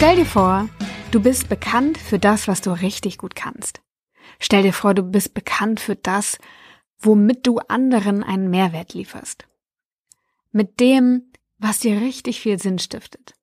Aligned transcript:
Stell 0.00 0.16
dir 0.16 0.24
vor, 0.24 0.66
du 1.10 1.20
bist 1.20 1.50
bekannt 1.50 1.98
für 1.98 2.18
das, 2.18 2.48
was 2.48 2.62
du 2.62 2.70
richtig 2.70 3.18
gut 3.18 3.36
kannst. 3.36 3.82
Stell 4.38 4.62
dir 4.62 4.72
vor, 4.72 4.94
du 4.94 5.02
bist 5.02 5.34
bekannt 5.34 5.78
für 5.78 5.94
das, 5.94 6.38
womit 7.00 7.46
du 7.46 7.58
anderen 7.58 8.24
einen 8.24 8.48
Mehrwert 8.48 8.94
lieferst. 8.94 9.46
Mit 10.52 10.80
dem, 10.80 11.30
was 11.58 11.80
dir 11.80 12.00
richtig 12.00 12.40
viel 12.40 12.58
Sinn 12.58 12.78
stiftet. 12.78 13.34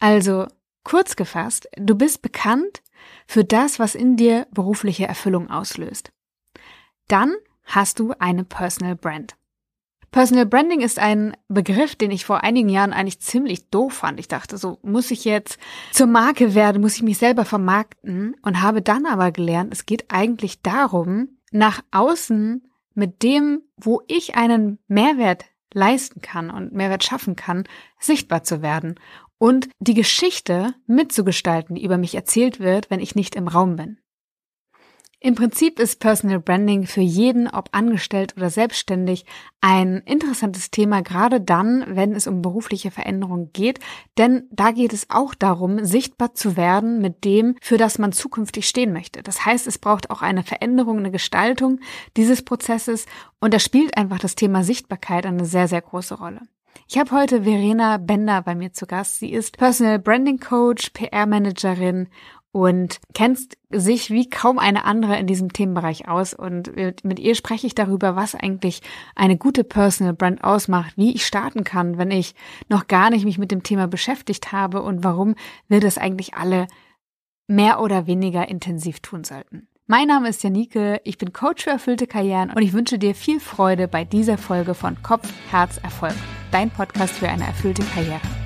Also, 0.00 0.48
kurz 0.82 1.14
gefasst, 1.14 1.68
du 1.76 1.94
bist 1.94 2.20
bekannt 2.20 2.82
für 3.28 3.44
das, 3.44 3.78
was 3.78 3.94
in 3.94 4.16
dir 4.16 4.48
berufliche 4.50 5.06
Erfüllung 5.06 5.50
auslöst. 5.50 6.10
Dann 7.06 7.32
hast 7.62 8.00
du 8.00 8.12
eine 8.18 8.42
Personal 8.42 8.96
Brand. 8.96 9.36
Personal 10.10 10.46
Branding 10.46 10.80
ist 10.80 10.98
ein 10.98 11.36
Begriff, 11.48 11.94
den 11.94 12.10
ich 12.10 12.24
vor 12.24 12.42
einigen 12.42 12.68
Jahren 12.68 12.92
eigentlich 12.92 13.20
ziemlich 13.20 13.68
doof 13.68 13.94
fand. 13.94 14.18
Ich 14.18 14.28
dachte, 14.28 14.56
so 14.56 14.78
muss 14.82 15.10
ich 15.10 15.24
jetzt 15.24 15.58
zur 15.92 16.06
Marke 16.06 16.54
werden, 16.54 16.80
muss 16.80 16.96
ich 16.96 17.02
mich 17.02 17.18
selber 17.18 17.44
vermarkten 17.44 18.34
und 18.42 18.62
habe 18.62 18.82
dann 18.82 19.06
aber 19.06 19.32
gelernt, 19.32 19.72
es 19.72 19.86
geht 19.86 20.06
eigentlich 20.08 20.62
darum, 20.62 21.38
nach 21.52 21.82
außen 21.90 22.66
mit 22.94 23.22
dem, 23.22 23.62
wo 23.76 24.02
ich 24.06 24.36
einen 24.36 24.78
Mehrwert 24.88 25.44
leisten 25.72 26.22
kann 26.22 26.50
und 26.50 26.72
Mehrwert 26.72 27.04
schaffen 27.04 27.36
kann, 27.36 27.64
sichtbar 28.00 28.42
zu 28.42 28.62
werden 28.62 28.98
und 29.38 29.68
die 29.78 29.94
Geschichte 29.94 30.74
mitzugestalten, 30.86 31.76
die 31.76 31.84
über 31.84 31.98
mich 31.98 32.14
erzählt 32.14 32.60
wird, 32.60 32.90
wenn 32.90 33.00
ich 33.00 33.14
nicht 33.14 33.36
im 33.36 33.48
Raum 33.48 33.76
bin. 33.76 33.98
Im 35.18 35.34
Prinzip 35.34 35.80
ist 35.80 35.98
Personal 35.98 36.40
Branding 36.40 36.86
für 36.86 37.00
jeden, 37.00 37.48
ob 37.48 37.70
angestellt 37.72 38.34
oder 38.36 38.50
selbstständig, 38.50 39.24
ein 39.62 40.02
interessantes 40.04 40.70
Thema, 40.70 41.00
gerade 41.00 41.40
dann, 41.40 41.84
wenn 41.88 42.12
es 42.12 42.26
um 42.26 42.42
berufliche 42.42 42.90
Veränderungen 42.90 43.50
geht, 43.54 43.80
denn 44.18 44.46
da 44.50 44.72
geht 44.72 44.92
es 44.92 45.08
auch 45.08 45.34
darum, 45.34 45.82
sichtbar 45.86 46.34
zu 46.34 46.58
werden 46.58 47.00
mit 47.00 47.24
dem, 47.24 47.56
für 47.62 47.78
das 47.78 47.98
man 47.98 48.12
zukünftig 48.12 48.68
stehen 48.68 48.92
möchte. 48.92 49.22
Das 49.22 49.46
heißt, 49.46 49.66
es 49.66 49.78
braucht 49.78 50.10
auch 50.10 50.20
eine 50.20 50.42
Veränderung, 50.42 50.98
eine 50.98 51.10
Gestaltung 51.10 51.80
dieses 52.18 52.42
Prozesses 52.42 53.06
und 53.40 53.54
da 53.54 53.58
spielt 53.58 53.96
einfach 53.96 54.18
das 54.18 54.34
Thema 54.34 54.64
Sichtbarkeit 54.64 55.24
eine 55.24 55.46
sehr, 55.46 55.66
sehr 55.66 55.80
große 55.80 56.14
Rolle. 56.14 56.42
Ich 56.88 56.98
habe 56.98 57.10
heute 57.10 57.42
Verena 57.42 57.96
Bender 57.96 58.42
bei 58.42 58.54
mir 58.54 58.72
zu 58.72 58.86
Gast. 58.86 59.18
Sie 59.18 59.32
ist 59.32 59.56
Personal 59.56 59.98
Branding 59.98 60.38
Coach, 60.38 60.90
PR-Managerin 60.90 62.08
und 62.56 63.00
kennt 63.12 63.58
sich 63.70 64.08
wie 64.08 64.30
kaum 64.30 64.58
eine 64.58 64.86
andere 64.86 65.18
in 65.18 65.26
diesem 65.26 65.52
Themenbereich 65.52 66.08
aus. 66.08 66.32
Und 66.32 66.74
mit 67.04 67.18
ihr 67.18 67.34
spreche 67.34 67.66
ich 67.66 67.74
darüber, 67.74 68.16
was 68.16 68.34
eigentlich 68.34 68.80
eine 69.14 69.36
gute 69.36 69.62
Personal 69.62 70.14
Brand 70.14 70.42
ausmacht, 70.42 70.94
wie 70.96 71.14
ich 71.14 71.26
starten 71.26 71.64
kann, 71.64 71.98
wenn 71.98 72.10
ich 72.10 72.34
noch 72.70 72.88
gar 72.88 73.10
nicht 73.10 73.26
mich 73.26 73.36
mit 73.36 73.50
dem 73.50 73.62
Thema 73.62 73.88
beschäftigt 73.88 74.52
habe 74.52 74.80
und 74.80 75.04
warum 75.04 75.34
wir 75.68 75.80
das 75.80 75.98
eigentlich 75.98 76.32
alle 76.32 76.66
mehr 77.46 77.78
oder 77.82 78.06
weniger 78.06 78.48
intensiv 78.48 79.00
tun 79.00 79.22
sollten. 79.22 79.68
Mein 79.86 80.08
Name 80.08 80.30
ist 80.30 80.42
Janike, 80.42 81.02
ich 81.04 81.18
bin 81.18 81.34
Coach 81.34 81.64
für 81.64 81.70
erfüllte 81.70 82.06
Karrieren 82.06 82.50
und 82.50 82.62
ich 82.62 82.72
wünsche 82.72 82.98
dir 82.98 83.14
viel 83.14 83.38
Freude 83.38 83.86
bei 83.86 84.04
dieser 84.04 84.38
Folge 84.38 84.72
von 84.72 85.02
Kopf, 85.02 85.30
Herz, 85.50 85.76
Erfolg, 85.82 86.14
dein 86.52 86.70
Podcast 86.70 87.12
für 87.12 87.28
eine 87.28 87.44
erfüllte 87.44 87.82
Karriere. 87.94 88.45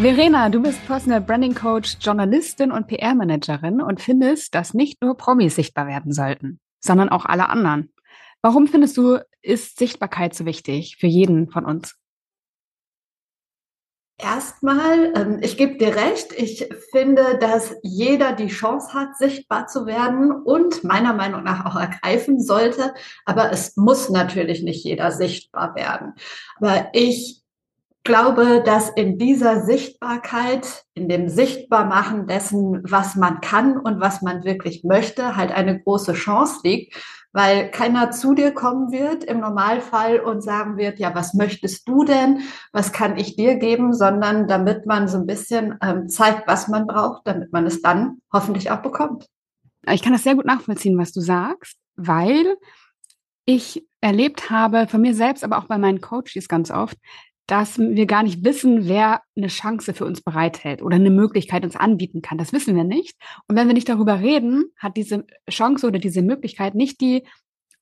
Verena, 0.00 0.48
du 0.48 0.62
bist 0.62 0.82
Personal 0.86 1.20
Branding 1.20 1.54
Coach, 1.54 1.98
Journalistin 2.00 2.72
und 2.72 2.86
PR-Managerin 2.86 3.82
und 3.82 4.00
findest, 4.00 4.54
dass 4.54 4.72
nicht 4.72 5.02
nur 5.02 5.14
Promis 5.14 5.56
sichtbar 5.56 5.86
werden 5.86 6.14
sollten, 6.14 6.58
sondern 6.82 7.10
auch 7.10 7.26
alle 7.26 7.50
anderen. 7.50 7.92
Warum 8.40 8.66
findest 8.66 8.96
du, 8.96 9.18
ist 9.42 9.78
Sichtbarkeit 9.78 10.34
so 10.34 10.46
wichtig 10.46 10.96
für 10.98 11.06
jeden 11.06 11.50
von 11.50 11.66
uns? 11.66 11.96
Erstmal, 14.16 15.12
ähm, 15.16 15.38
ich 15.42 15.58
gebe 15.58 15.76
dir 15.76 15.94
recht, 15.94 16.32
ich 16.34 16.66
finde, 16.90 17.36
dass 17.38 17.76
jeder 17.82 18.32
die 18.32 18.48
Chance 18.48 18.94
hat, 18.94 19.18
sichtbar 19.18 19.66
zu 19.66 19.84
werden 19.84 20.32
und 20.32 20.82
meiner 20.82 21.12
Meinung 21.12 21.42
nach 21.42 21.66
auch 21.66 21.78
ergreifen 21.78 22.40
sollte. 22.40 22.94
Aber 23.26 23.52
es 23.52 23.76
muss 23.76 24.08
natürlich 24.08 24.62
nicht 24.62 24.82
jeder 24.82 25.12
sichtbar 25.12 25.74
werden. 25.74 26.14
Aber 26.58 26.88
ich 26.94 27.39
glaube, 28.04 28.62
dass 28.64 28.88
in 28.88 29.18
dieser 29.18 29.62
Sichtbarkeit, 29.62 30.84
in 30.94 31.08
dem 31.08 31.28
Sichtbarmachen 31.28 32.26
dessen, 32.26 32.82
was 32.90 33.14
man 33.14 33.40
kann 33.40 33.76
und 33.76 34.00
was 34.00 34.22
man 34.22 34.44
wirklich 34.44 34.84
möchte, 34.84 35.36
halt 35.36 35.52
eine 35.52 35.80
große 35.80 36.14
Chance 36.14 36.60
liegt, 36.64 36.96
weil 37.32 37.70
keiner 37.70 38.10
zu 38.10 38.34
dir 38.34 38.52
kommen 38.52 38.90
wird 38.90 39.22
im 39.24 39.40
Normalfall 39.40 40.20
und 40.20 40.42
sagen 40.42 40.76
wird, 40.76 40.98
ja, 40.98 41.14
was 41.14 41.34
möchtest 41.34 41.88
du 41.88 42.04
denn? 42.04 42.40
Was 42.72 42.92
kann 42.92 43.16
ich 43.16 43.36
dir 43.36 43.56
geben? 43.56 43.92
Sondern 43.92 44.48
damit 44.48 44.86
man 44.86 45.06
so 45.06 45.18
ein 45.18 45.26
bisschen 45.26 45.78
ähm, 45.82 46.08
zeigt, 46.08 46.48
was 46.48 46.68
man 46.68 46.86
braucht, 46.86 47.26
damit 47.26 47.52
man 47.52 47.66
es 47.66 47.82
dann 47.82 48.20
hoffentlich 48.32 48.70
auch 48.70 48.82
bekommt. 48.82 49.26
Ich 49.88 50.02
kann 50.02 50.12
das 50.12 50.24
sehr 50.24 50.34
gut 50.34 50.44
nachvollziehen, 50.46 50.98
was 50.98 51.12
du 51.12 51.20
sagst, 51.20 51.76
weil 51.96 52.56
ich 53.44 53.86
erlebt 54.00 54.50
habe, 54.50 54.86
von 54.88 55.00
mir 55.00 55.14
selbst, 55.14 55.44
aber 55.44 55.58
auch 55.58 55.64
bei 55.64 55.78
meinen 55.78 56.00
Coaches 56.00 56.48
ganz 56.48 56.70
oft, 56.70 56.96
dass 57.50 57.80
wir 57.80 58.06
gar 58.06 58.22
nicht 58.22 58.44
wissen, 58.44 58.86
wer 58.86 59.22
eine 59.36 59.48
Chance 59.48 59.92
für 59.92 60.04
uns 60.04 60.20
bereithält 60.20 60.82
oder 60.82 60.94
eine 60.94 61.10
Möglichkeit 61.10 61.64
uns 61.64 61.74
anbieten 61.74 62.22
kann. 62.22 62.38
Das 62.38 62.52
wissen 62.52 62.76
wir 62.76 62.84
nicht. 62.84 63.16
Und 63.48 63.56
wenn 63.56 63.66
wir 63.66 63.74
nicht 63.74 63.88
darüber 63.88 64.20
reden, 64.20 64.66
hat 64.76 64.96
diese 64.96 65.26
Chance 65.50 65.88
oder 65.88 65.98
diese 65.98 66.22
Möglichkeit 66.22 66.76
nicht 66.76 67.00
die 67.00 67.26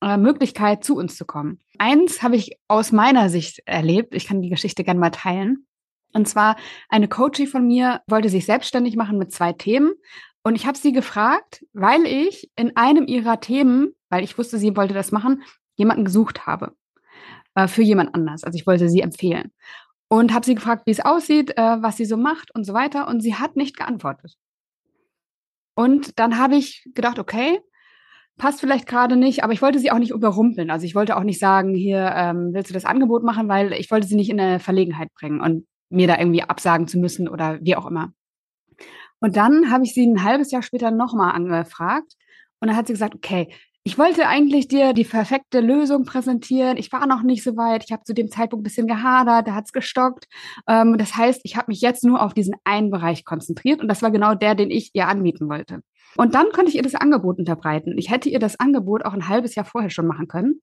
äh, 0.01 0.17
Möglichkeit, 0.17 0.83
zu 0.83 0.95
uns 0.95 1.15
zu 1.15 1.25
kommen. 1.25 1.59
Eins 1.77 2.23
habe 2.23 2.35
ich 2.35 2.57
aus 2.67 2.91
meiner 2.91 3.29
Sicht 3.29 3.61
erlebt. 3.65 4.15
Ich 4.15 4.25
kann 4.25 4.41
die 4.41 4.49
Geschichte 4.49 4.83
gerne 4.83 4.99
mal 4.99 5.11
teilen. 5.11 5.67
Und 6.13 6.27
zwar 6.27 6.55
eine 6.87 7.07
Coachie 7.07 7.45
von 7.45 7.67
mir 7.67 8.01
wollte 8.07 8.29
sich 8.29 8.47
selbstständig 8.47 8.95
machen 8.95 9.19
mit 9.19 9.31
zwei 9.31 9.53
Themen. 9.53 9.91
Und 10.41 10.55
ich 10.55 10.65
habe 10.65 10.79
sie 10.79 10.93
gefragt, 10.93 11.63
weil 11.73 12.07
ich 12.07 12.49
in 12.55 12.75
einem 12.75 13.05
ihrer 13.05 13.39
Themen, 13.39 13.93
weil 14.09 14.23
ich 14.23 14.35
wusste, 14.35 14.57
sie 14.57 14.75
wollte 14.75 14.95
das 14.95 15.11
machen, 15.11 15.43
jemanden 15.75 16.05
gesucht 16.05 16.47
habe 16.47 16.73
äh, 17.59 17.67
für 17.67 17.81
jemand 17.81 18.15
anders. 18.15 18.43
Also 18.43 18.57
ich 18.57 18.67
wollte 18.67 18.89
sie 18.89 19.01
empfehlen. 19.01 19.51
Und 20.07 20.33
habe 20.33 20.45
sie 20.45 20.55
gefragt, 20.55 20.83
wie 20.85 20.91
es 20.91 20.99
aussieht, 20.99 21.55
äh, 21.57 21.81
was 21.81 21.97
sie 21.97 22.05
so 22.05 22.17
macht 22.17 22.53
und 22.55 22.63
so 22.63 22.73
weiter. 22.73 23.07
Und 23.07 23.21
sie 23.21 23.35
hat 23.35 23.55
nicht 23.55 23.77
geantwortet. 23.77 24.35
Und 25.75 26.19
dann 26.19 26.37
habe 26.39 26.55
ich 26.55 26.89
gedacht, 26.93 27.19
okay, 27.19 27.59
passt 28.37 28.59
vielleicht 28.59 28.87
gerade 28.87 29.15
nicht, 29.17 29.43
aber 29.43 29.53
ich 29.53 29.61
wollte 29.61 29.79
sie 29.79 29.91
auch 29.91 29.99
nicht 29.99 30.11
überrumpeln. 30.11 30.71
Also 30.71 30.85
ich 30.85 30.95
wollte 30.95 31.15
auch 31.15 31.23
nicht 31.23 31.39
sagen, 31.39 31.75
hier 31.75 32.11
ähm, 32.15 32.49
willst 32.53 32.69
du 32.69 32.73
das 32.73 32.85
Angebot 32.85 33.23
machen, 33.23 33.49
weil 33.49 33.73
ich 33.73 33.91
wollte 33.91 34.07
sie 34.07 34.15
nicht 34.15 34.29
in 34.29 34.39
eine 34.39 34.59
Verlegenheit 34.59 35.13
bringen 35.13 35.41
und 35.41 35.67
mir 35.89 36.07
da 36.07 36.17
irgendwie 36.17 36.43
absagen 36.43 36.87
zu 36.87 36.97
müssen 36.97 37.27
oder 37.27 37.59
wie 37.61 37.75
auch 37.75 37.85
immer. 37.85 38.13
Und 39.19 39.35
dann 39.35 39.71
habe 39.71 39.83
ich 39.83 39.93
sie 39.93 40.07
ein 40.07 40.23
halbes 40.23 40.51
Jahr 40.51 40.63
später 40.63 40.91
nochmal 40.91 41.35
angefragt 41.35 42.13
und 42.59 42.69
dann 42.69 42.77
hat 42.77 42.87
sie 42.87 42.93
gesagt, 42.93 43.15
okay, 43.15 43.53
ich 43.89 43.97
wollte 43.97 44.27
eigentlich 44.27 44.67
dir 44.67 44.93
die 44.93 45.03
perfekte 45.03 45.61
Lösung 45.61 46.05
präsentieren. 46.05 46.77
Ich 46.77 46.91
war 46.91 47.07
noch 47.07 47.23
nicht 47.23 47.43
so 47.43 47.57
weit. 47.57 47.83
Ich 47.83 47.91
habe 47.91 48.03
zu 48.03 48.13
dem 48.13 48.29
Zeitpunkt 48.29 48.61
ein 48.61 48.63
bisschen 48.63 48.85
gehadert, 48.85 49.47
da 49.47 49.55
hat 49.55 49.65
es 49.65 49.71
gestockt. 49.71 50.27
Ähm, 50.67 50.99
das 50.99 51.15
heißt, 51.15 51.41
ich 51.43 51.57
habe 51.57 51.65
mich 51.69 51.81
jetzt 51.81 52.03
nur 52.03 52.21
auf 52.21 52.35
diesen 52.35 52.53
einen 52.63 52.91
Bereich 52.91 53.25
konzentriert 53.25 53.81
und 53.81 53.87
das 53.87 54.03
war 54.03 54.11
genau 54.11 54.35
der, 54.35 54.53
den 54.53 54.69
ich 54.69 54.91
ihr 54.93 55.07
anbieten 55.07 55.49
wollte. 55.49 55.81
Und 56.17 56.35
dann 56.35 56.51
konnte 56.51 56.69
ich 56.69 56.75
ihr 56.75 56.83
das 56.83 56.93
Angebot 56.93 57.39
unterbreiten. 57.39 57.97
Ich 57.97 58.11
hätte 58.11 58.29
ihr 58.29 58.37
das 58.37 58.59
Angebot 58.59 59.05
auch 59.05 59.13
ein 59.13 59.27
halbes 59.27 59.55
Jahr 59.55 59.65
vorher 59.65 59.89
schon 59.89 60.05
machen 60.05 60.27
können. 60.27 60.61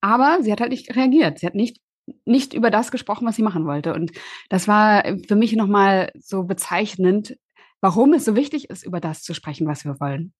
Aber 0.00 0.38
sie 0.40 0.50
hat 0.50 0.60
halt 0.60 0.70
nicht 0.70 0.96
reagiert. 0.96 1.38
Sie 1.38 1.46
hat 1.46 1.54
nicht 1.54 1.78
nicht 2.24 2.52
über 2.52 2.72
das 2.72 2.90
gesprochen, 2.90 3.28
was 3.28 3.36
sie 3.36 3.42
machen 3.42 3.64
wollte. 3.64 3.94
Und 3.94 4.10
das 4.48 4.66
war 4.66 5.04
für 5.28 5.36
mich 5.36 5.54
nochmal 5.54 6.10
so 6.18 6.42
bezeichnend, 6.42 7.36
warum 7.80 8.12
es 8.12 8.24
so 8.24 8.34
wichtig 8.34 8.70
ist, 8.70 8.84
über 8.84 8.98
das 8.98 9.22
zu 9.22 9.34
sprechen, 9.34 9.68
was 9.68 9.84
wir 9.84 10.00
wollen. 10.00 10.32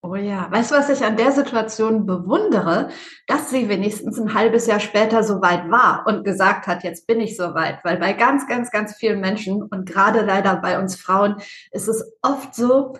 Oh 0.00 0.14
ja, 0.14 0.48
weißt 0.52 0.70
du, 0.70 0.76
was 0.76 0.88
ich 0.90 1.04
an 1.04 1.16
der 1.16 1.32
Situation 1.32 2.06
bewundere? 2.06 2.90
Dass 3.26 3.50
sie 3.50 3.68
wenigstens 3.68 4.18
ein 4.18 4.32
halbes 4.32 4.68
Jahr 4.68 4.78
später 4.78 5.24
so 5.24 5.42
weit 5.42 5.68
war 5.70 6.06
und 6.06 6.24
gesagt 6.24 6.68
hat, 6.68 6.84
jetzt 6.84 7.08
bin 7.08 7.20
ich 7.20 7.36
so 7.36 7.52
weit. 7.54 7.80
Weil 7.82 7.98
bei 7.98 8.12
ganz, 8.12 8.46
ganz, 8.46 8.70
ganz 8.70 8.94
vielen 8.94 9.20
Menschen 9.20 9.60
und 9.60 9.86
gerade 9.86 10.20
leider 10.20 10.54
bei 10.56 10.78
uns 10.78 10.94
Frauen 10.94 11.36
ist 11.72 11.88
es 11.88 12.16
oft 12.22 12.54
so, 12.54 12.94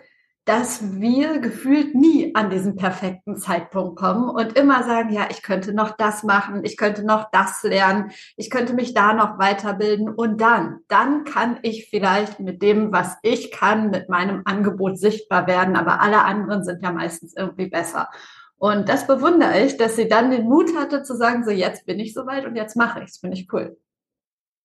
dass 0.48 0.98
wir 0.98 1.40
gefühlt 1.40 1.94
nie 1.94 2.34
an 2.34 2.48
diesen 2.48 2.74
perfekten 2.74 3.36
Zeitpunkt 3.36 3.96
kommen 3.96 4.30
und 4.30 4.58
immer 4.58 4.82
sagen, 4.82 5.12
ja, 5.12 5.26
ich 5.30 5.42
könnte 5.42 5.74
noch 5.74 5.94
das 5.94 6.22
machen, 6.22 6.64
ich 6.64 6.78
könnte 6.78 7.04
noch 7.04 7.30
das 7.30 7.62
lernen, 7.64 8.12
ich 8.34 8.48
könnte 8.48 8.72
mich 8.72 8.94
da 8.94 9.12
noch 9.12 9.38
weiterbilden 9.38 10.08
und 10.08 10.40
dann, 10.40 10.78
dann 10.88 11.24
kann 11.24 11.58
ich 11.60 11.90
vielleicht 11.90 12.40
mit 12.40 12.62
dem, 12.62 12.92
was 12.92 13.18
ich 13.22 13.50
kann, 13.50 13.90
mit 13.90 14.08
meinem 14.08 14.40
Angebot 14.46 14.98
sichtbar 14.98 15.46
werden, 15.46 15.76
aber 15.76 16.00
alle 16.00 16.24
anderen 16.24 16.64
sind 16.64 16.82
ja 16.82 16.92
meistens 16.92 17.36
irgendwie 17.36 17.68
besser. 17.68 18.08
Und 18.56 18.88
das 18.88 19.06
bewundere 19.06 19.66
ich, 19.66 19.76
dass 19.76 19.96
sie 19.96 20.08
dann 20.08 20.30
den 20.30 20.46
Mut 20.46 20.74
hatte 20.74 21.02
zu 21.02 21.14
sagen, 21.14 21.44
so 21.44 21.50
jetzt 21.50 21.84
bin 21.84 22.00
ich 22.00 22.14
soweit 22.14 22.46
und 22.46 22.56
jetzt 22.56 22.74
mache 22.74 23.00
ich 23.00 23.10
es, 23.10 23.18
finde 23.18 23.36
ich 23.36 23.52
cool. 23.52 23.76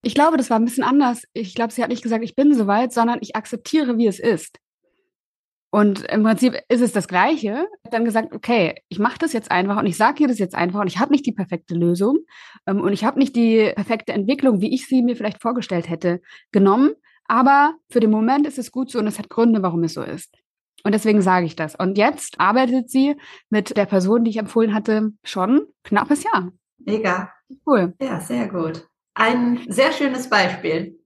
Ich 0.02 0.16
glaube, 0.16 0.38
das 0.38 0.50
war 0.50 0.60
ein 0.60 0.66
bisschen 0.66 0.86
anders. 0.86 1.24
Ich 1.34 1.56
glaube, 1.56 1.74
sie 1.74 1.84
hat 1.84 1.90
nicht 1.90 2.04
gesagt, 2.04 2.24
ich 2.24 2.36
bin 2.36 2.54
soweit, 2.54 2.94
sondern 2.94 3.20
ich 3.20 3.36
akzeptiere, 3.36 3.98
wie 3.98 4.08
es 4.08 4.20
ist. 4.20 4.60
Und 5.74 6.02
im 6.12 6.22
Prinzip 6.22 6.54
ist 6.70 6.82
es 6.82 6.92
das 6.92 7.08
Gleiche. 7.08 7.68
Dann 7.90 8.06
gesagt, 8.06 8.36
okay, 8.36 8.76
ich 8.90 9.00
mache 9.00 9.18
das 9.18 9.34
jetzt 9.34 9.50
einfach 9.50 9.80
und 9.80 9.88
ich 9.88 9.98
sage 9.98 10.18
dir 10.18 10.28
das 10.28 10.38
jetzt 10.38 10.54
einfach 10.54 10.82
und 10.82 10.86
ich 10.86 11.00
habe 11.00 11.12
nicht 11.12 11.26
die 11.26 11.32
perfekte 11.32 11.74
Lösung 11.74 12.20
ähm, 12.68 12.80
und 12.80 12.94
ich 12.94 13.04
habe 13.04 13.18
nicht 13.18 13.36
die 13.36 13.72
perfekte 13.74 14.14
Entwicklung, 14.14 14.62
wie 14.62 14.72
ich 14.72 14.86
sie 14.86 15.02
mir 15.02 15.16
vielleicht 15.16 15.42
vorgestellt 15.42 15.90
hätte, 15.90 16.22
genommen. 16.52 16.92
Aber 17.26 17.74
für 17.90 18.00
den 18.00 18.12
Moment 18.12 18.46
ist 18.46 18.60
es 18.60 18.72
gut 18.72 18.92
so 18.92 19.00
und 19.00 19.08
es 19.08 19.18
hat 19.18 19.32
Gründe, 19.32 19.64
warum 19.64 19.84
es 19.84 19.96
so 19.96 20.04
ist. 20.04 20.36
Und 20.84 20.94
deswegen 20.94 21.24
sage 21.24 21.48
ich 21.48 21.56
das. 21.56 21.74
Und 21.74 21.98
jetzt 21.98 22.40
arbeitet 22.40 22.92
sie 22.92 23.16
mit 23.50 23.76
der 23.76 23.88
Person, 23.88 24.24
die 24.24 24.30
ich 24.30 24.38
empfohlen 24.38 24.76
hatte, 24.76 25.14
schon 25.24 25.66
knappes 25.84 26.24
Jahr. 26.24 26.52
Mega. 26.78 27.34
Cool. 27.66 27.96
Ja, 28.00 28.20
sehr 28.20 28.48
gut. 28.48 28.88
Ein 29.16 29.66
sehr 29.70 29.92
schönes 29.92 30.30
Beispiel. 30.30 31.00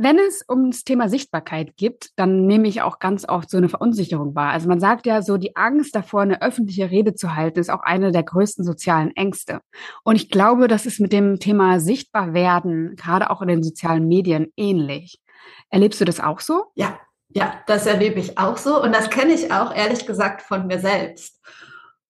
Wenn 0.00 0.16
es 0.20 0.44
ums 0.48 0.84
Thema 0.84 1.08
Sichtbarkeit 1.08 1.76
geht, 1.76 2.10
dann 2.14 2.46
nehme 2.46 2.68
ich 2.68 2.82
auch 2.82 3.00
ganz 3.00 3.28
oft 3.28 3.50
so 3.50 3.56
eine 3.56 3.68
Verunsicherung 3.68 4.36
wahr. 4.36 4.52
Also 4.52 4.68
man 4.68 4.78
sagt 4.78 5.06
ja 5.06 5.22
so, 5.22 5.38
die 5.38 5.56
Angst 5.56 5.92
davor, 5.92 6.20
eine 6.20 6.40
öffentliche 6.40 6.88
Rede 6.88 7.16
zu 7.16 7.34
halten, 7.34 7.58
ist 7.58 7.68
auch 7.68 7.82
eine 7.82 8.12
der 8.12 8.22
größten 8.22 8.64
sozialen 8.64 9.10
Ängste. 9.16 9.60
Und 10.04 10.14
ich 10.14 10.30
glaube, 10.30 10.68
das 10.68 10.86
ist 10.86 11.00
mit 11.00 11.12
dem 11.12 11.40
Thema 11.40 11.80
sichtbar 11.80 12.32
werden, 12.32 12.94
gerade 12.94 13.28
auch 13.28 13.42
in 13.42 13.48
den 13.48 13.64
sozialen 13.64 14.06
Medien, 14.06 14.52
ähnlich. 14.56 15.20
Erlebst 15.68 16.00
du 16.00 16.04
das 16.04 16.20
auch 16.20 16.38
so? 16.38 16.66
Ja, 16.76 16.96
ja, 17.30 17.54
das 17.66 17.84
erlebe 17.86 18.20
ich 18.20 18.38
auch 18.38 18.56
so. 18.56 18.80
Und 18.80 18.94
das 18.94 19.10
kenne 19.10 19.32
ich 19.32 19.52
auch, 19.52 19.74
ehrlich 19.74 20.06
gesagt, 20.06 20.42
von 20.42 20.68
mir 20.68 20.78
selbst. 20.78 21.42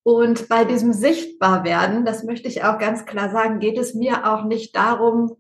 Und 0.02 0.46
bei 0.50 0.66
diesem 0.66 0.92
Sichtbarwerden, 0.92 2.04
das 2.04 2.22
möchte 2.22 2.48
ich 2.48 2.64
auch 2.64 2.78
ganz 2.78 3.06
klar 3.06 3.30
sagen, 3.30 3.60
geht 3.60 3.78
es 3.78 3.94
mir 3.94 4.30
auch 4.30 4.44
nicht 4.44 4.76
darum, 4.76 5.38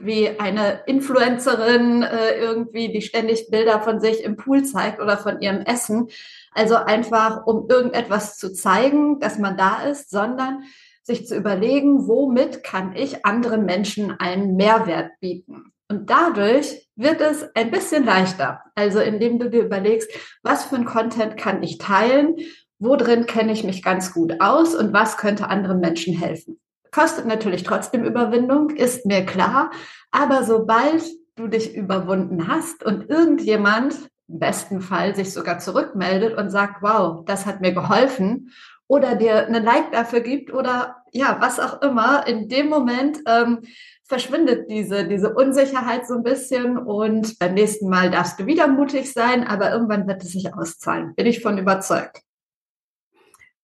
wie 0.00 0.38
eine 0.38 0.82
Influencerin 0.86 2.02
äh, 2.02 2.38
irgendwie, 2.38 2.92
die 2.92 3.02
ständig 3.02 3.50
Bilder 3.50 3.80
von 3.80 4.00
sich 4.00 4.22
im 4.22 4.36
Pool 4.36 4.64
zeigt 4.64 5.00
oder 5.00 5.16
von 5.16 5.40
ihrem 5.40 5.60
Essen. 5.62 6.08
Also 6.52 6.76
einfach, 6.76 7.46
um 7.46 7.68
irgendetwas 7.68 8.36
zu 8.36 8.52
zeigen, 8.52 9.20
dass 9.20 9.38
man 9.38 9.56
da 9.56 9.82
ist, 9.82 10.10
sondern 10.10 10.64
sich 11.02 11.26
zu 11.26 11.36
überlegen, 11.36 12.06
womit 12.06 12.62
kann 12.62 12.94
ich 12.94 13.24
anderen 13.24 13.64
Menschen 13.64 14.18
einen 14.18 14.56
Mehrwert 14.56 15.12
bieten. 15.20 15.72
Und 15.88 16.10
dadurch 16.10 16.86
wird 16.96 17.20
es 17.20 17.48
ein 17.54 17.70
bisschen 17.70 18.04
leichter. 18.04 18.62
Also 18.74 19.00
indem 19.00 19.38
du 19.38 19.48
dir 19.48 19.64
überlegst, 19.64 20.10
was 20.42 20.66
für 20.66 20.76
ein 20.76 20.84
Content 20.84 21.36
kann 21.38 21.62
ich 21.62 21.78
teilen, 21.78 22.36
wo 22.78 22.94
drin 22.96 23.26
kenne 23.26 23.52
ich 23.52 23.64
mich 23.64 23.82
ganz 23.82 24.12
gut 24.12 24.40
aus 24.40 24.74
und 24.74 24.92
was 24.92 25.16
könnte 25.16 25.48
anderen 25.48 25.80
Menschen 25.80 26.14
helfen. 26.14 26.60
Kostet 26.98 27.26
natürlich 27.26 27.62
trotzdem 27.62 28.02
Überwindung, 28.02 28.70
ist 28.70 29.06
mir 29.06 29.24
klar. 29.24 29.70
Aber 30.10 30.42
sobald 30.42 31.04
du 31.36 31.46
dich 31.46 31.76
überwunden 31.76 32.48
hast 32.48 32.84
und 32.84 33.08
irgendjemand 33.08 33.94
im 34.26 34.40
besten 34.40 34.80
Fall 34.80 35.14
sich 35.14 35.32
sogar 35.32 35.60
zurückmeldet 35.60 36.36
und 36.36 36.50
sagt, 36.50 36.82
wow, 36.82 37.24
das 37.24 37.46
hat 37.46 37.60
mir 37.60 37.72
geholfen 37.72 38.50
oder 38.88 39.14
dir 39.14 39.46
eine 39.46 39.60
Like 39.60 39.92
dafür 39.92 40.22
gibt 40.22 40.52
oder 40.52 40.96
ja, 41.12 41.36
was 41.38 41.60
auch 41.60 41.82
immer, 41.82 42.26
in 42.26 42.48
dem 42.48 42.68
Moment 42.68 43.18
ähm, 43.28 43.60
verschwindet 44.02 44.68
diese, 44.68 45.06
diese 45.06 45.32
Unsicherheit 45.32 46.04
so 46.04 46.14
ein 46.14 46.24
bisschen 46.24 46.78
und 46.78 47.38
beim 47.38 47.54
nächsten 47.54 47.88
Mal 47.88 48.10
darfst 48.10 48.40
du 48.40 48.46
wieder 48.46 48.66
mutig 48.66 49.12
sein, 49.12 49.46
aber 49.46 49.70
irgendwann 49.70 50.08
wird 50.08 50.24
es 50.24 50.32
sich 50.32 50.52
auszahlen. 50.52 51.14
Bin 51.14 51.26
ich 51.26 51.42
von 51.42 51.58
überzeugt. 51.58 52.22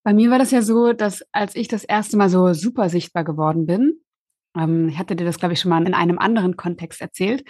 Bei 0.04 0.12
mir 0.12 0.30
war 0.30 0.38
das 0.38 0.50
ja 0.50 0.62
so, 0.62 0.92
dass 0.92 1.24
als 1.32 1.56
ich 1.56 1.66
das 1.66 1.82
erste 1.82 2.16
Mal 2.16 2.28
so 2.28 2.52
super 2.52 2.88
sichtbar 2.88 3.24
geworden 3.24 3.66
bin, 3.66 4.00
ähm, 4.56 4.88
ich 4.88 4.98
hatte 4.98 5.16
dir 5.16 5.24
das, 5.24 5.38
glaube 5.38 5.54
ich, 5.54 5.60
schon 5.60 5.70
mal 5.70 5.86
in 5.86 5.94
einem 5.94 6.18
anderen 6.18 6.56
Kontext 6.56 7.00
erzählt, 7.00 7.44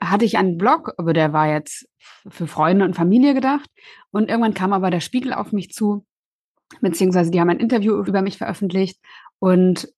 hatte 0.00 0.24
ich 0.24 0.36
einen 0.36 0.58
Blog, 0.58 0.92
aber 0.98 1.12
der 1.12 1.32
war 1.32 1.48
jetzt 1.48 1.88
für 2.28 2.46
Freunde 2.46 2.84
und 2.84 2.94
Familie 2.94 3.34
gedacht. 3.34 3.70
Und 4.10 4.28
irgendwann 4.28 4.52
kam 4.52 4.72
aber 4.72 4.90
der 4.90 5.00
Spiegel 5.00 5.32
auf 5.32 5.52
mich 5.52 5.70
zu, 5.70 6.04
beziehungsweise 6.80 7.30
die 7.30 7.40
haben 7.40 7.50
ein 7.50 7.60
Interview 7.60 7.94
über 8.04 8.20
mich 8.20 8.36
veröffentlicht. 8.36 9.00
Und 9.38 9.88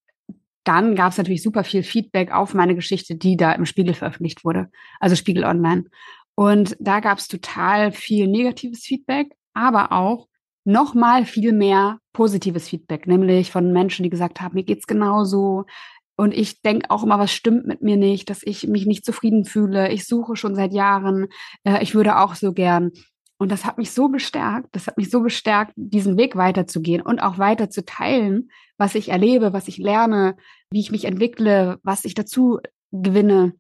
dann 0.64 0.94
gab 0.94 1.12
es 1.12 1.18
natürlich 1.18 1.42
super 1.42 1.64
viel 1.64 1.82
Feedback 1.82 2.32
auf 2.32 2.54
meine 2.54 2.74
Geschichte, 2.74 3.16
die 3.16 3.36
da 3.36 3.52
im 3.52 3.64
Spiegel 3.64 3.94
veröffentlicht 3.94 4.44
wurde, 4.44 4.70
also 5.00 5.16
Spiegel 5.16 5.44
Online. 5.44 5.84
Und 6.34 6.76
da 6.78 7.00
gab 7.00 7.18
es 7.18 7.26
total 7.26 7.90
viel 7.90 8.28
negatives 8.28 8.84
Feedback, 8.84 9.34
aber 9.54 9.90
auch 9.92 10.27
noch 10.68 10.92
mal 10.92 11.24
viel 11.24 11.54
mehr 11.54 11.98
positives 12.12 12.68
Feedback, 12.68 13.06
nämlich 13.06 13.50
von 13.50 13.72
Menschen, 13.72 14.02
die 14.02 14.10
gesagt 14.10 14.42
haben, 14.42 14.54
mir 14.54 14.64
geht's 14.64 14.86
genauso. 14.86 15.64
Und 16.14 16.34
ich 16.34 16.60
denke 16.60 16.90
auch 16.90 17.04
immer, 17.04 17.18
was 17.18 17.32
stimmt 17.32 17.66
mit 17.66 17.80
mir 17.80 17.96
nicht, 17.96 18.28
dass 18.28 18.42
ich 18.42 18.68
mich 18.68 18.84
nicht 18.84 19.02
zufrieden 19.02 19.46
fühle. 19.46 19.90
Ich 19.90 20.06
suche 20.06 20.36
schon 20.36 20.54
seit 20.54 20.74
Jahren. 20.74 21.28
Äh, 21.64 21.82
ich 21.82 21.94
würde 21.94 22.18
auch 22.18 22.34
so 22.34 22.52
gern. 22.52 22.90
Und 23.38 23.50
das 23.50 23.64
hat 23.64 23.78
mich 23.78 23.92
so 23.92 24.08
bestärkt, 24.08 24.68
das 24.72 24.88
hat 24.88 24.98
mich 24.98 25.10
so 25.10 25.22
bestärkt, 25.22 25.72
diesen 25.76 26.18
Weg 26.18 26.36
weiterzugehen 26.36 27.00
und 27.00 27.20
auch 27.20 27.38
weiter 27.38 27.70
zu 27.70 27.84
teilen, 27.84 28.50
was 28.76 28.94
ich 28.94 29.08
erlebe, 29.08 29.52
was 29.54 29.68
ich 29.68 29.78
lerne, 29.78 30.36
wie 30.70 30.80
ich 30.80 30.90
mich 30.90 31.06
entwickle, 31.06 31.78
was 31.82 32.04
ich 32.04 32.14
dazu 32.14 32.58
gewinne. 32.90 33.54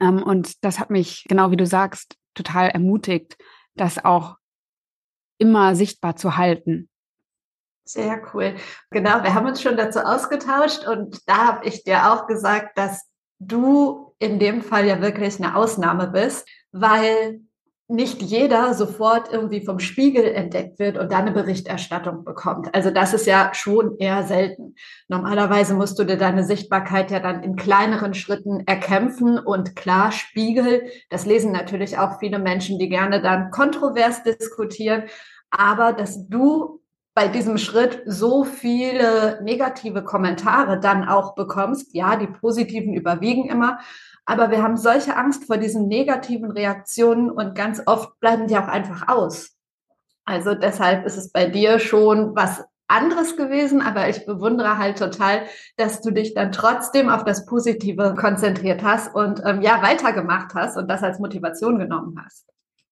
Ähm, 0.00 0.20
und 0.20 0.64
das 0.64 0.80
hat 0.80 0.90
mich, 0.90 1.26
genau 1.28 1.52
wie 1.52 1.56
du 1.56 1.66
sagst, 1.66 2.16
total 2.34 2.70
ermutigt, 2.70 3.36
das 3.76 4.04
auch 4.04 4.36
immer 5.38 5.74
sichtbar 5.74 6.16
zu 6.16 6.36
halten. 6.36 6.88
Sehr 7.86 8.22
cool. 8.32 8.54
Genau, 8.90 9.22
wir 9.22 9.34
haben 9.34 9.46
uns 9.46 9.60
schon 9.60 9.76
dazu 9.76 10.00
ausgetauscht 10.00 10.86
und 10.86 11.20
da 11.28 11.46
habe 11.46 11.66
ich 11.66 11.84
dir 11.84 12.10
auch 12.12 12.26
gesagt, 12.26 12.78
dass 12.78 13.10
du 13.38 14.14
in 14.18 14.38
dem 14.38 14.62
Fall 14.62 14.86
ja 14.86 15.00
wirklich 15.02 15.38
eine 15.38 15.54
Ausnahme 15.54 16.08
bist, 16.08 16.48
weil 16.72 17.40
nicht 17.86 18.22
jeder 18.22 18.72
sofort 18.72 19.30
irgendwie 19.30 19.62
vom 19.62 19.78
Spiegel 19.78 20.24
entdeckt 20.24 20.78
wird 20.78 20.96
und 20.96 21.12
dann 21.12 21.22
eine 21.22 21.32
Berichterstattung 21.32 22.24
bekommt. 22.24 22.74
Also 22.74 22.90
das 22.90 23.12
ist 23.12 23.26
ja 23.26 23.52
schon 23.52 23.98
eher 23.98 24.22
selten. 24.22 24.74
Normalerweise 25.08 25.74
musst 25.74 25.98
du 25.98 26.04
dir 26.04 26.16
deine 26.16 26.44
Sichtbarkeit 26.44 27.10
ja 27.10 27.20
dann 27.20 27.42
in 27.42 27.56
kleineren 27.56 28.14
Schritten 28.14 28.62
erkämpfen 28.66 29.38
und 29.38 29.76
klar 29.76 30.12
Spiegel. 30.12 30.84
Das 31.10 31.26
lesen 31.26 31.52
natürlich 31.52 31.98
auch 31.98 32.18
viele 32.20 32.38
Menschen, 32.38 32.78
die 32.78 32.88
gerne 32.88 33.20
dann 33.20 33.50
kontrovers 33.50 34.22
diskutieren. 34.22 35.04
Aber 35.50 35.92
dass 35.92 36.26
du 36.28 36.80
bei 37.14 37.28
diesem 37.28 37.58
Schritt 37.58 38.02
so 38.06 38.44
viele 38.44 39.40
negative 39.42 40.02
Kommentare 40.02 40.80
dann 40.80 41.08
auch 41.08 41.34
bekommst, 41.34 41.94
ja, 41.94 42.16
die 42.16 42.26
positiven 42.26 42.92
überwiegen 42.92 43.48
immer, 43.48 43.78
aber 44.26 44.50
wir 44.50 44.62
haben 44.62 44.76
solche 44.76 45.16
Angst 45.16 45.44
vor 45.44 45.58
diesen 45.58 45.86
negativen 45.86 46.50
Reaktionen 46.50 47.30
und 47.30 47.54
ganz 47.54 47.82
oft 47.86 48.18
bleiben 48.20 48.48
die 48.48 48.56
auch 48.56 48.68
einfach 48.68 49.08
aus. 49.08 49.52
Also 50.24 50.54
deshalb 50.54 51.04
ist 51.04 51.16
es 51.16 51.30
bei 51.30 51.46
dir 51.46 51.78
schon 51.78 52.34
was 52.34 52.64
anderes 52.88 53.36
gewesen, 53.36 53.80
aber 53.82 54.08
ich 54.08 54.26
bewundere 54.26 54.78
halt 54.78 54.98
total, 54.98 55.42
dass 55.76 56.00
du 56.00 56.10
dich 56.10 56.34
dann 56.34 56.52
trotzdem 56.52 57.08
auf 57.08 57.24
das 57.24 57.46
Positive 57.46 58.14
konzentriert 58.18 58.82
hast 58.82 59.14
und 59.14 59.42
ähm, 59.44 59.62
ja 59.62 59.82
weitergemacht 59.82 60.54
hast 60.54 60.76
und 60.76 60.88
das 60.88 61.02
als 61.02 61.18
Motivation 61.18 61.78
genommen 61.78 62.18
hast. 62.24 62.46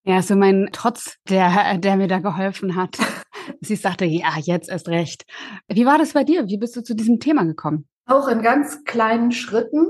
Ja, 0.05 0.21
so 0.21 0.35
mein 0.35 0.71
Trotz, 0.73 1.17
der, 1.29 1.79
der 1.79 1.97
mir 1.97 2.09
da 2.09 2.19
geholfen 2.19 2.77
hat. 2.77 2.99
Sie 3.61 3.77
sagte, 3.77 4.05
ja, 4.05 4.31
jetzt 4.41 4.71
erst 4.71 4.89
recht. 4.89 5.25
Wie 5.69 5.87
war 5.87 5.99
das 5.99 6.13
bei 6.13 6.25
dir? 6.25 6.49
Wie 6.49 6.59
bist 6.59 6.77
du 6.77 6.83
zu 6.83 6.95
diesem 6.95 7.21
Thema 7.21 7.45
gekommen? 7.45 7.87
Auch 8.07 8.29
in 8.29 8.43
ganz 8.43 8.85
kleinen 8.85 9.33
Schritten 9.33 9.87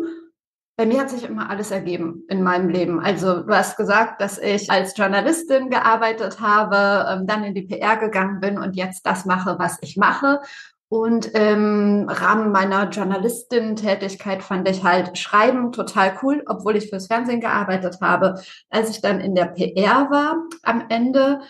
bei 0.76 0.86
mir 0.86 1.00
hat 1.00 1.10
sich 1.10 1.24
immer 1.24 1.50
alles 1.50 1.70
ergeben 1.70 2.24
in 2.28 2.42
meinem 2.42 2.70
Leben. 2.70 2.98
Also 2.98 3.42
du 3.42 3.54
hast 3.54 3.76
gesagt, 3.76 4.20
dass 4.22 4.38
ich 4.38 4.70
als 4.70 4.96
Journalistin 4.96 5.68
gearbeitet 5.68 6.40
habe, 6.40 7.06
ähm, 7.08 7.26
dann 7.26 7.44
in 7.44 7.54
die 7.54 7.62
PR 7.62 7.98
gegangen 7.98 8.40
bin 8.40 8.58
und 8.58 8.74
jetzt 8.74 9.04
das 9.06 9.26
mache, 9.26 9.58
was 9.58 9.78
ich 9.82 9.96
mache. 9.96 10.40
Und 10.88 11.26
im 11.34 12.08
Rahmen 12.08 12.52
meiner 12.52 12.88
Journalistin-Tätigkeit 12.88 14.42
fand 14.42 14.68
ich 14.68 14.82
halt 14.82 15.16
Schreiben 15.16 15.72
total 15.72 16.18
cool, 16.22 16.42
obwohl 16.46 16.76
ich 16.76 16.88
fürs 16.88 17.06
Fernsehen 17.06 17.40
gearbeitet 17.40 17.98
habe. 18.00 18.40
Als 18.68 18.90
ich 18.90 19.00
dann 19.00 19.20
in 19.20 19.34
der 19.34 19.46
PR 19.46 20.10
war, 20.10 20.36
am 20.62 20.86
Ende 20.88 21.40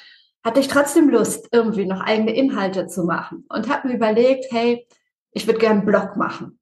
hatte 0.44 0.60
ich 0.60 0.68
trotzdem 0.68 1.08
Lust, 1.08 1.48
irgendwie 1.52 1.86
noch 1.86 2.00
eigene 2.00 2.34
Inhalte 2.34 2.86
zu 2.86 3.04
machen 3.04 3.44
und 3.48 3.68
habe 3.68 3.88
mir 3.88 3.94
überlegt, 3.94 4.46
hey, 4.50 4.86
ich 5.32 5.46
würde 5.46 5.60
gerne 5.60 5.80
einen 5.80 5.86
Blog 5.86 6.16
machen. 6.16 6.58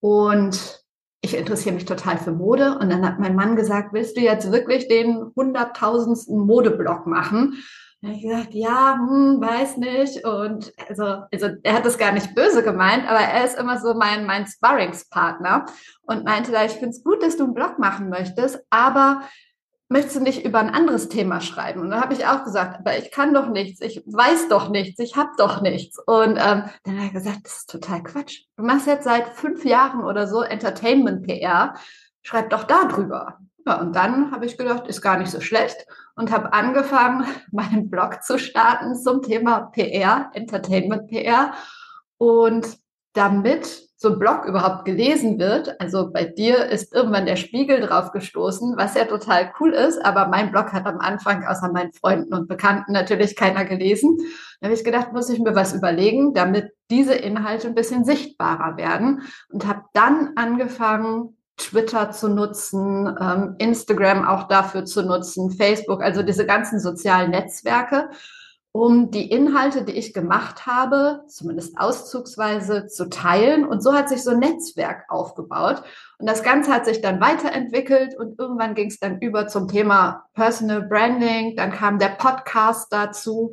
Und 0.00 0.82
ich 1.22 1.36
interessiere 1.36 1.74
mich 1.74 1.84
total 1.84 2.18
für 2.18 2.32
Mode. 2.32 2.78
Und 2.78 2.90
dann 2.90 3.06
hat 3.06 3.18
mein 3.18 3.36
Mann 3.36 3.56
gesagt, 3.56 3.92
willst 3.92 4.16
du 4.16 4.20
jetzt 4.20 4.50
wirklich 4.50 4.88
den 4.88 5.32
hunderttausendsten 5.36 6.38
Modeblog 6.38 7.06
machen? 7.06 7.62
Habe 8.02 8.14
ich 8.14 8.22
gesagt, 8.22 8.54
ja, 8.54 8.98
hm, 8.98 9.40
weiß 9.40 9.76
nicht. 9.76 10.24
Und 10.26 10.72
also, 10.88 11.22
also 11.32 11.48
er 11.62 11.74
hat 11.74 11.86
das 11.86 11.98
gar 11.98 12.10
nicht 12.10 12.34
böse 12.34 12.64
gemeint, 12.64 13.08
aber 13.08 13.20
er 13.20 13.44
ist 13.44 13.56
immer 13.56 13.78
so 13.78 13.94
mein, 13.94 14.26
mein 14.26 14.48
Sparringspartner 14.48 15.66
und 16.02 16.24
meinte 16.24 16.50
da, 16.50 16.64
ich 16.64 16.72
finde 16.72 16.90
es 16.90 17.04
gut, 17.04 17.22
dass 17.22 17.36
du 17.36 17.44
einen 17.44 17.54
Blog 17.54 17.78
machen 17.78 18.08
möchtest, 18.08 18.58
aber 18.70 19.22
möchtest 19.92 20.16
du 20.16 20.20
nicht 20.20 20.44
über 20.44 20.58
ein 20.58 20.70
anderes 20.70 21.08
Thema 21.08 21.40
schreiben? 21.40 21.80
Und 21.80 21.90
dann 21.90 22.00
habe 22.00 22.14
ich 22.14 22.26
auch 22.26 22.44
gesagt, 22.44 22.78
aber 22.78 22.98
ich 22.98 23.10
kann 23.10 23.34
doch 23.34 23.48
nichts, 23.48 23.80
ich 23.80 24.02
weiß 24.06 24.48
doch 24.48 24.70
nichts, 24.70 24.98
ich 24.98 25.16
habe 25.16 25.30
doch 25.36 25.60
nichts. 25.60 25.98
Und 25.98 26.38
ähm, 26.38 26.64
dann 26.84 26.98
hat 26.98 27.08
er 27.08 27.10
gesagt, 27.12 27.40
das 27.44 27.58
ist 27.58 27.70
total 27.70 28.02
Quatsch. 28.02 28.44
Du 28.56 28.64
machst 28.64 28.86
jetzt 28.86 29.04
seit 29.04 29.28
fünf 29.28 29.64
Jahren 29.64 30.02
oder 30.02 30.26
so 30.26 30.42
Entertainment-PR, 30.42 31.74
schreib 32.22 32.50
doch 32.50 32.64
da 32.64 32.86
drüber. 32.86 33.38
Ja, 33.66 33.80
und 33.80 33.94
dann 33.94 34.32
habe 34.32 34.46
ich 34.46 34.58
gedacht, 34.58 34.88
ist 34.88 35.02
gar 35.02 35.18
nicht 35.18 35.30
so 35.30 35.40
schlecht 35.40 35.86
und 36.16 36.32
habe 36.32 36.52
angefangen, 36.52 37.26
meinen 37.52 37.90
Blog 37.90 38.22
zu 38.22 38.38
starten 38.38 38.96
zum 38.96 39.22
Thema 39.22 39.70
PR, 39.72 40.30
Entertainment 40.34 41.08
PR. 41.08 41.52
Und 42.18 42.78
damit 43.12 43.88
so 44.02 44.10
ein 44.10 44.18
Blog 44.18 44.44
überhaupt 44.46 44.84
gelesen 44.84 45.38
wird. 45.38 45.80
Also 45.80 46.10
bei 46.10 46.24
dir 46.24 46.66
ist 46.66 46.92
irgendwann 46.92 47.24
der 47.24 47.36
Spiegel 47.36 47.80
drauf 47.80 48.10
gestoßen, 48.10 48.74
was 48.76 48.94
ja 48.94 49.04
total 49.04 49.52
cool 49.60 49.72
ist, 49.72 50.04
aber 50.04 50.26
mein 50.26 50.50
Blog 50.50 50.72
hat 50.72 50.86
am 50.86 50.98
Anfang 50.98 51.46
außer 51.46 51.70
meinen 51.72 51.92
Freunden 51.92 52.34
und 52.34 52.48
Bekannten 52.48 52.92
natürlich 52.92 53.36
keiner 53.36 53.64
gelesen. 53.64 54.18
Da 54.60 54.66
habe 54.66 54.74
ich 54.74 54.84
gedacht, 54.84 55.12
muss 55.12 55.30
ich 55.30 55.38
mir 55.38 55.54
was 55.54 55.72
überlegen, 55.72 56.34
damit 56.34 56.72
diese 56.90 57.14
Inhalte 57.14 57.68
ein 57.68 57.76
bisschen 57.76 58.04
sichtbarer 58.04 58.76
werden 58.76 59.22
und 59.50 59.66
habe 59.66 59.82
dann 59.94 60.32
angefangen, 60.34 61.36
Twitter 61.56 62.10
zu 62.10 62.28
nutzen, 62.28 63.14
ähm, 63.20 63.54
Instagram 63.58 64.26
auch 64.26 64.48
dafür 64.48 64.84
zu 64.84 65.02
nutzen, 65.02 65.50
Facebook, 65.50 66.02
also 66.02 66.22
diese 66.22 66.44
ganzen 66.44 66.80
sozialen 66.80 67.30
Netzwerke 67.30 68.10
um 68.72 69.10
die 69.10 69.30
Inhalte, 69.30 69.84
die 69.84 69.92
ich 69.92 70.14
gemacht 70.14 70.66
habe, 70.66 71.24
zumindest 71.28 71.78
auszugsweise 71.78 72.86
zu 72.86 73.10
teilen. 73.10 73.66
Und 73.66 73.82
so 73.82 73.92
hat 73.92 74.08
sich 74.08 74.24
so 74.24 74.30
ein 74.30 74.38
Netzwerk 74.38 75.04
aufgebaut. 75.08 75.82
Und 76.18 76.26
das 76.26 76.42
Ganze 76.42 76.72
hat 76.72 76.86
sich 76.86 77.02
dann 77.02 77.20
weiterentwickelt 77.20 78.18
und 78.18 78.38
irgendwann 78.38 78.74
ging 78.74 78.88
es 78.88 78.98
dann 78.98 79.20
über 79.20 79.46
zum 79.46 79.68
Thema 79.68 80.24
Personal 80.32 80.80
Branding. 80.82 81.54
Dann 81.54 81.70
kam 81.70 81.98
der 81.98 82.08
Podcast 82.08 82.90
dazu. 82.90 83.52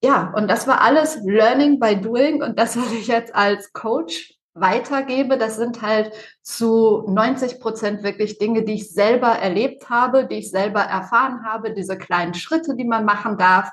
Ja, 0.00 0.32
und 0.36 0.48
das 0.48 0.68
war 0.68 0.80
alles 0.80 1.18
Learning 1.24 1.80
by 1.80 2.00
Doing. 2.00 2.40
Und 2.40 2.56
das, 2.56 2.76
was 2.80 2.92
ich 2.92 3.08
jetzt 3.08 3.34
als 3.34 3.72
Coach 3.72 4.32
weitergebe, 4.54 5.38
das 5.38 5.56
sind 5.56 5.82
halt 5.82 6.12
zu 6.42 7.02
90 7.08 7.58
Prozent 7.58 8.04
wirklich 8.04 8.38
Dinge, 8.38 8.62
die 8.62 8.74
ich 8.74 8.92
selber 8.92 9.28
erlebt 9.28 9.90
habe, 9.90 10.24
die 10.24 10.36
ich 10.36 10.50
selber 10.50 10.80
erfahren 10.82 11.44
habe, 11.44 11.74
diese 11.74 11.98
kleinen 11.98 12.32
Schritte, 12.32 12.76
die 12.76 12.84
man 12.84 13.04
machen 13.04 13.38
darf 13.38 13.72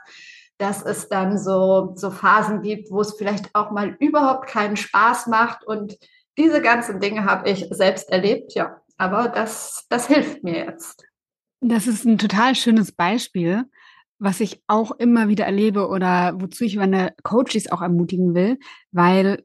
dass 0.57 0.83
es 0.83 1.09
dann 1.09 1.37
so, 1.37 1.93
so 1.95 2.11
Phasen 2.11 2.61
gibt, 2.61 2.91
wo 2.91 3.01
es 3.01 3.15
vielleicht 3.17 3.53
auch 3.53 3.71
mal 3.71 3.95
überhaupt 3.99 4.47
keinen 4.47 4.77
Spaß 4.77 5.27
macht. 5.27 5.65
Und 5.65 5.97
diese 6.37 6.61
ganzen 6.61 6.99
Dinge 6.99 7.25
habe 7.25 7.49
ich 7.49 7.67
selbst 7.71 8.09
erlebt, 8.09 8.53
ja. 8.53 8.77
Aber 8.97 9.27
das, 9.27 9.85
das 9.89 10.07
hilft 10.07 10.43
mir 10.43 10.65
jetzt. 10.65 11.03
Das 11.61 11.87
ist 11.87 12.05
ein 12.05 12.17
total 12.17 12.55
schönes 12.55 12.91
Beispiel, 12.91 13.63
was 14.19 14.39
ich 14.39 14.61
auch 14.67 14.91
immer 14.91 15.27
wieder 15.27 15.45
erlebe 15.45 15.87
oder 15.87 16.33
wozu 16.39 16.63
ich 16.63 16.75
meine 16.75 17.13
Coaches 17.23 17.71
auch 17.71 17.81
ermutigen 17.81 18.35
will, 18.35 18.59
weil 18.91 19.43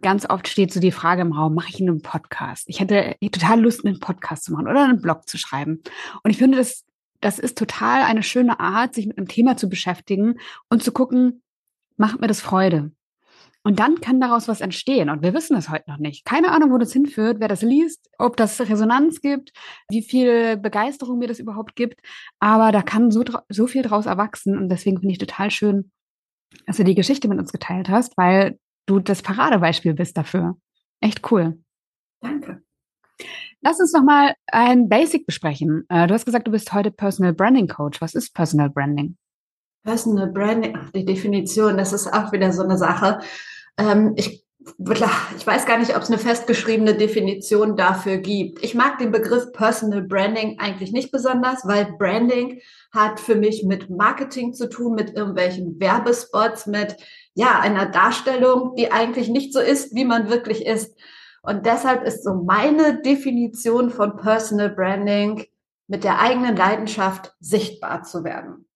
ganz 0.00 0.28
oft 0.28 0.48
steht 0.48 0.72
so 0.72 0.80
die 0.80 0.92
Frage 0.92 1.22
im 1.22 1.32
Raum, 1.32 1.54
mache 1.54 1.68
ich 1.70 1.80
einen 1.80 2.02
Podcast? 2.02 2.64
Ich 2.66 2.80
hätte 2.80 3.16
total 3.20 3.60
Lust, 3.60 3.84
einen 3.84 4.00
Podcast 4.00 4.44
zu 4.44 4.52
machen 4.52 4.68
oder 4.68 4.84
einen 4.84 5.00
Blog 5.00 5.28
zu 5.28 5.38
schreiben. 5.38 5.82
Und 6.22 6.30
ich 6.30 6.38
finde 6.38 6.58
das 6.58 6.84
das 7.22 7.38
ist 7.38 7.56
total 7.56 8.02
eine 8.02 8.22
schöne 8.22 8.60
Art, 8.60 8.94
sich 8.94 9.06
mit 9.06 9.16
einem 9.16 9.28
Thema 9.28 9.56
zu 9.56 9.68
beschäftigen 9.68 10.38
und 10.68 10.82
zu 10.82 10.92
gucken, 10.92 11.42
macht 11.96 12.20
mir 12.20 12.26
das 12.26 12.40
Freude? 12.40 12.92
Und 13.64 13.78
dann 13.78 14.00
kann 14.00 14.20
daraus 14.20 14.48
was 14.48 14.60
entstehen. 14.60 15.08
Und 15.08 15.22
wir 15.22 15.34
wissen 15.34 15.56
es 15.56 15.68
heute 15.68 15.88
noch 15.88 15.98
nicht. 15.98 16.24
Keine 16.24 16.50
Ahnung, 16.50 16.72
wo 16.72 16.78
das 16.78 16.92
hinführt, 16.92 17.38
wer 17.38 17.46
das 17.46 17.62
liest, 17.62 18.10
ob 18.18 18.36
das 18.36 18.60
Resonanz 18.60 19.20
gibt, 19.20 19.52
wie 19.88 20.02
viel 20.02 20.56
Begeisterung 20.56 21.18
mir 21.18 21.28
das 21.28 21.38
überhaupt 21.38 21.76
gibt. 21.76 22.00
Aber 22.40 22.72
da 22.72 22.82
kann 22.82 23.12
so, 23.12 23.22
so 23.48 23.68
viel 23.68 23.82
draus 23.82 24.06
erwachsen. 24.06 24.58
Und 24.58 24.68
deswegen 24.68 24.98
finde 24.98 25.12
ich 25.12 25.18
total 25.18 25.52
schön, 25.52 25.92
dass 26.66 26.76
du 26.76 26.84
die 26.84 26.96
Geschichte 26.96 27.28
mit 27.28 27.38
uns 27.38 27.52
geteilt 27.52 27.88
hast, 27.88 28.16
weil 28.16 28.58
du 28.86 28.98
das 28.98 29.22
Paradebeispiel 29.22 29.94
bist 29.94 30.16
dafür. 30.16 30.56
Echt 31.00 31.30
cool. 31.30 31.62
Danke. 32.20 32.62
Lass 33.60 33.78
uns 33.78 33.92
noch 33.92 34.02
mal 34.02 34.34
ein 34.46 34.88
Basic 34.88 35.24
besprechen. 35.24 35.84
Äh, 35.88 36.06
du 36.06 36.14
hast 36.14 36.24
gesagt, 36.24 36.46
du 36.46 36.50
bist 36.50 36.72
heute 36.72 36.90
Personal 36.90 37.32
Branding 37.32 37.68
Coach. 37.68 38.00
Was 38.00 38.14
ist 38.14 38.34
Personal 38.34 38.70
Branding? 38.70 39.16
Personal 39.84 40.28
Branding, 40.28 40.76
ach, 40.76 40.90
die 40.90 41.04
Definition, 41.04 41.76
das 41.76 41.92
ist 41.92 42.12
auch 42.12 42.32
wieder 42.32 42.52
so 42.52 42.62
eine 42.62 42.78
Sache. 42.78 43.20
Ähm, 43.78 44.14
ich, 44.16 44.44
ich 44.58 45.46
weiß 45.46 45.66
gar 45.66 45.78
nicht, 45.78 45.96
ob 45.96 46.02
es 46.02 46.08
eine 46.08 46.18
festgeschriebene 46.18 46.94
Definition 46.94 47.76
dafür 47.76 48.18
gibt. 48.18 48.62
Ich 48.64 48.74
mag 48.74 48.98
den 48.98 49.10
Begriff 49.10 49.52
Personal 49.52 50.02
Branding 50.02 50.58
eigentlich 50.60 50.92
nicht 50.92 51.10
besonders, 51.10 51.66
weil 51.66 51.96
Branding 51.98 52.60
hat 52.92 53.18
für 53.18 53.34
mich 53.34 53.64
mit 53.64 53.90
Marketing 53.90 54.54
zu 54.54 54.68
tun, 54.68 54.94
mit 54.94 55.16
irgendwelchen 55.16 55.80
Werbespots, 55.80 56.66
mit 56.66 56.96
ja, 57.34 57.58
einer 57.58 57.86
Darstellung, 57.86 58.76
die 58.76 58.92
eigentlich 58.92 59.28
nicht 59.28 59.52
so 59.52 59.58
ist, 59.58 59.94
wie 59.94 60.04
man 60.04 60.30
wirklich 60.30 60.64
ist. 60.64 60.96
Und 61.42 61.66
deshalb 61.66 62.04
ist 62.04 62.22
so 62.22 62.34
meine 62.34 63.02
Definition 63.02 63.90
von 63.90 64.16
Personal 64.16 64.70
Branding 64.70 65.44
mit 65.88 66.04
der 66.04 66.20
eigenen 66.20 66.56
Leidenschaft 66.56 67.34
sichtbar 67.40 68.04
zu 68.04 68.24
werden. 68.24 68.68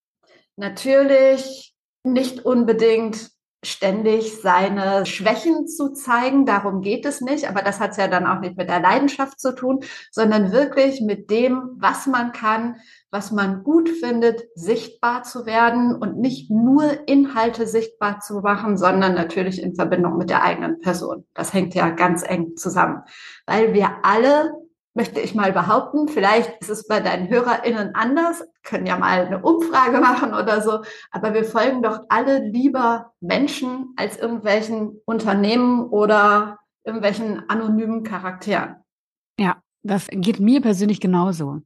Natürlich 0.56 1.75
nicht 2.02 2.44
unbedingt 2.44 3.30
ständig 3.70 4.40
seine 4.40 5.06
Schwächen 5.06 5.66
zu 5.66 5.92
zeigen, 5.92 6.46
darum 6.46 6.80
geht 6.80 7.04
es 7.06 7.20
nicht, 7.20 7.49
aber 7.49 7.62
das 7.62 7.80
hat 7.80 7.92
es 7.92 7.96
ja 7.96 8.08
dann 8.08 8.26
auch 8.26 8.40
nicht 8.40 8.56
mit 8.56 8.68
der 8.68 8.80
Leidenschaft 8.80 9.40
zu 9.40 9.54
tun, 9.54 9.80
sondern 10.11 10.52
wirklich 10.52 11.00
mit 11.00 11.30
dem, 11.30 11.70
was 11.76 12.06
man 12.06 12.32
kann, 12.32 12.76
was 13.11 13.32
man 13.32 13.62
gut 13.62 13.88
findet, 13.88 14.44
sichtbar 14.54 15.23
zu 15.23 15.46
werden 15.46 15.94
und 15.94 16.18
nicht 16.18 16.50
nur 16.50 17.08
Inhalte 17.08 17.66
sichtbar 17.66 18.20
zu 18.20 18.40
machen, 18.40 18.76
sondern 18.76 19.14
natürlich 19.14 19.62
in 19.62 19.75
Verbindung 19.75 20.18
mit 20.18 20.30
der 20.30 20.42
eigenen 20.42 20.80
Person. 20.80 21.26
Das 21.35 21.52
hängt 21.52 21.75
ja 21.75 21.90
ganz 21.90 22.23
eng 22.23 22.56
zusammen, 22.56 23.02
weil 23.46 23.75
wir 23.75 23.90
alle 24.02 24.52
möchte 24.96 25.20
ich 25.20 25.35
mal 25.35 25.52
behaupten. 25.52 26.08
Vielleicht 26.08 26.61
ist 26.61 26.70
es 26.70 26.87
bei 26.88 27.00
deinen 27.00 27.28
HörerInnen 27.28 27.94
anders, 27.94 28.42
können 28.66 28.85
ja 28.85 28.99
mal 28.99 29.26
eine 29.26 29.42
Umfrage 29.42 30.00
machen 30.00 30.35
oder 30.35 30.61
so, 30.61 30.82
aber 31.11 31.32
wir 31.32 31.44
folgen 31.44 31.82
doch 31.82 32.00
alle 32.08 32.40
lieber 32.40 33.12
Menschen 33.20 33.94
als 33.96 34.18
irgendwelchen 34.18 35.00
Unternehmen 35.06 35.85
oder 35.85 36.58
irgendwelchen 36.85 37.49
anonymen 37.49 38.02
Charakteren. 38.02 38.76
Ja, 39.38 39.56
das 39.82 40.08
geht 40.11 40.40
mir 40.40 40.61
persönlich 40.61 41.00
genauso. 41.00 41.61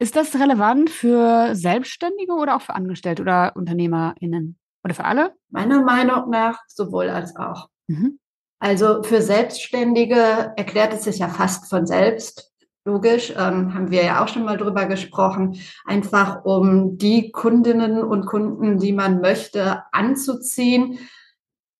Ist 0.00 0.14
das 0.14 0.34
relevant 0.34 0.90
für 0.90 1.54
Selbstständige 1.54 2.32
oder 2.32 2.56
auch 2.56 2.62
für 2.62 2.74
Angestellte 2.74 3.22
oder 3.22 3.52
UnternehmerInnen? 3.56 4.58
Oder 4.84 4.94
für 4.94 5.04
alle? 5.04 5.34
Meiner 5.50 5.82
Meinung 5.82 6.30
nach 6.30 6.60
sowohl 6.68 7.08
als 7.08 7.34
auch. 7.36 7.68
Mhm. 7.88 8.18
Also 8.60 9.02
für 9.02 9.22
Selbstständige 9.22 10.52
erklärt 10.56 10.92
es 10.92 11.04
sich 11.04 11.18
ja 11.18 11.28
fast 11.28 11.68
von 11.68 11.86
selbst. 11.86 12.47
Logisch, 12.88 13.34
ähm, 13.36 13.74
haben 13.74 13.90
wir 13.90 14.02
ja 14.02 14.24
auch 14.24 14.28
schon 14.28 14.46
mal 14.46 14.56
drüber 14.56 14.86
gesprochen, 14.86 15.60
einfach 15.84 16.46
um 16.46 16.96
die 16.96 17.30
Kundinnen 17.32 18.02
und 18.02 18.24
Kunden, 18.24 18.78
die 18.78 18.94
man 18.94 19.20
möchte, 19.20 19.82
anzuziehen. 19.92 20.98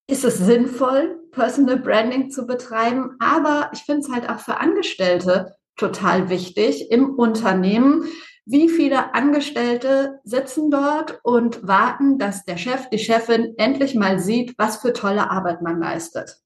Ist 0.07 0.27
es 0.27 0.37
sinnvoll, 0.37 1.19
Personal 1.31 1.79
Branding 1.79 2.31
zu 2.31 2.47
betreiben? 2.47 3.17
Aber 3.21 3.71
ich 3.73 3.85
finde 3.85 4.03
es 4.03 4.13
halt 4.13 4.29
auch 4.29 4.41
für 4.41 4.61
Angestellte 4.61 5.57
total 5.77 6.29
wichtig 6.29 6.91
im 6.91 7.15
Unternehmen. 7.15 8.05
Wie 8.45 8.69
viele 8.69 9.15
Angestellte 9.15 10.21
sitzen 10.25 10.71
dort 10.71 11.21
und 11.23 11.67
warten, 11.67 12.19
dass 12.19 12.45
der 12.45 12.59
Chef, 12.59 12.91
die 12.91 12.99
Chefin 12.99 13.55
endlich 13.57 13.95
mal 13.95 14.19
sieht, 14.19 14.59
was 14.59 14.77
für 14.77 14.93
tolle 14.93 15.31
Arbeit 15.31 15.63
man 15.63 15.81
leistet? 15.81 16.37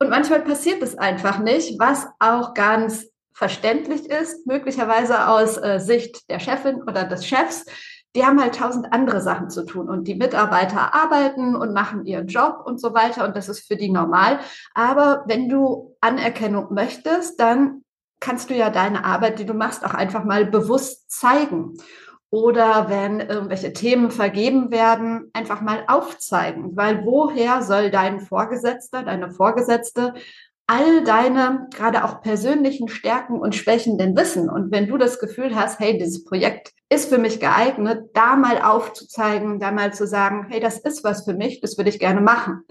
Und 0.00 0.10
manchmal 0.10 0.42
passiert 0.42 0.82
es 0.82 0.98
einfach 0.98 1.38
nicht, 1.38 1.78
was 1.78 2.08
auch 2.18 2.52
ganz 2.54 3.13
verständlich 3.34 4.08
ist, 4.08 4.46
möglicherweise 4.46 5.28
aus 5.28 5.56
äh, 5.56 5.78
Sicht 5.80 6.30
der 6.30 6.38
Chefin 6.38 6.82
oder 6.82 7.04
des 7.04 7.26
Chefs. 7.26 7.66
Die 8.16 8.24
haben 8.24 8.40
halt 8.40 8.54
tausend 8.54 8.92
andere 8.92 9.20
Sachen 9.20 9.50
zu 9.50 9.66
tun 9.66 9.88
und 9.88 10.06
die 10.06 10.14
Mitarbeiter 10.14 10.94
arbeiten 10.94 11.56
und 11.56 11.74
machen 11.74 12.06
ihren 12.06 12.28
Job 12.28 12.62
und 12.64 12.80
so 12.80 12.94
weiter 12.94 13.26
und 13.26 13.36
das 13.36 13.48
ist 13.48 13.66
für 13.66 13.76
die 13.76 13.90
normal. 13.90 14.38
Aber 14.72 15.24
wenn 15.26 15.48
du 15.48 15.96
Anerkennung 16.00 16.72
möchtest, 16.72 17.40
dann 17.40 17.82
kannst 18.20 18.50
du 18.50 18.54
ja 18.54 18.70
deine 18.70 19.04
Arbeit, 19.04 19.40
die 19.40 19.46
du 19.46 19.52
machst, 19.52 19.84
auch 19.84 19.94
einfach 19.94 20.24
mal 20.24 20.46
bewusst 20.46 21.10
zeigen 21.10 21.76
oder 22.30 22.88
wenn 22.88 23.20
irgendwelche 23.20 23.72
Themen 23.72 24.10
vergeben 24.10 24.72
werden, 24.72 25.30
einfach 25.34 25.60
mal 25.60 25.84
aufzeigen. 25.86 26.76
Weil 26.76 27.04
woher 27.04 27.62
soll 27.62 27.90
dein 27.90 28.18
Vorgesetzter, 28.18 29.04
deine 29.04 29.30
Vorgesetzte 29.30 30.14
all 30.66 31.04
deine 31.04 31.68
gerade 31.74 32.04
auch 32.04 32.22
persönlichen 32.22 32.88
Stärken 32.88 33.38
und 33.38 33.54
Schwächen 33.54 33.98
denn 33.98 34.16
wissen? 34.16 34.48
Und 34.48 34.72
wenn 34.72 34.88
du 34.88 34.96
das 34.96 35.18
Gefühl 35.18 35.54
hast, 35.54 35.78
hey, 35.80 35.98
dieses 35.98 36.24
Projekt 36.24 36.72
ist 36.88 37.08
für 37.08 37.18
mich 37.18 37.40
geeignet, 37.40 38.10
da 38.14 38.36
mal 38.36 38.62
aufzuzeigen, 38.62 39.58
da 39.58 39.72
mal 39.72 39.92
zu 39.92 40.06
sagen, 40.06 40.46
hey, 40.48 40.60
das 40.60 40.78
ist 40.78 41.04
was 41.04 41.24
für 41.24 41.34
mich, 41.34 41.60
das 41.60 41.76
würde 41.76 41.90
ich 41.90 41.98
gerne 41.98 42.20
machen. 42.20 42.62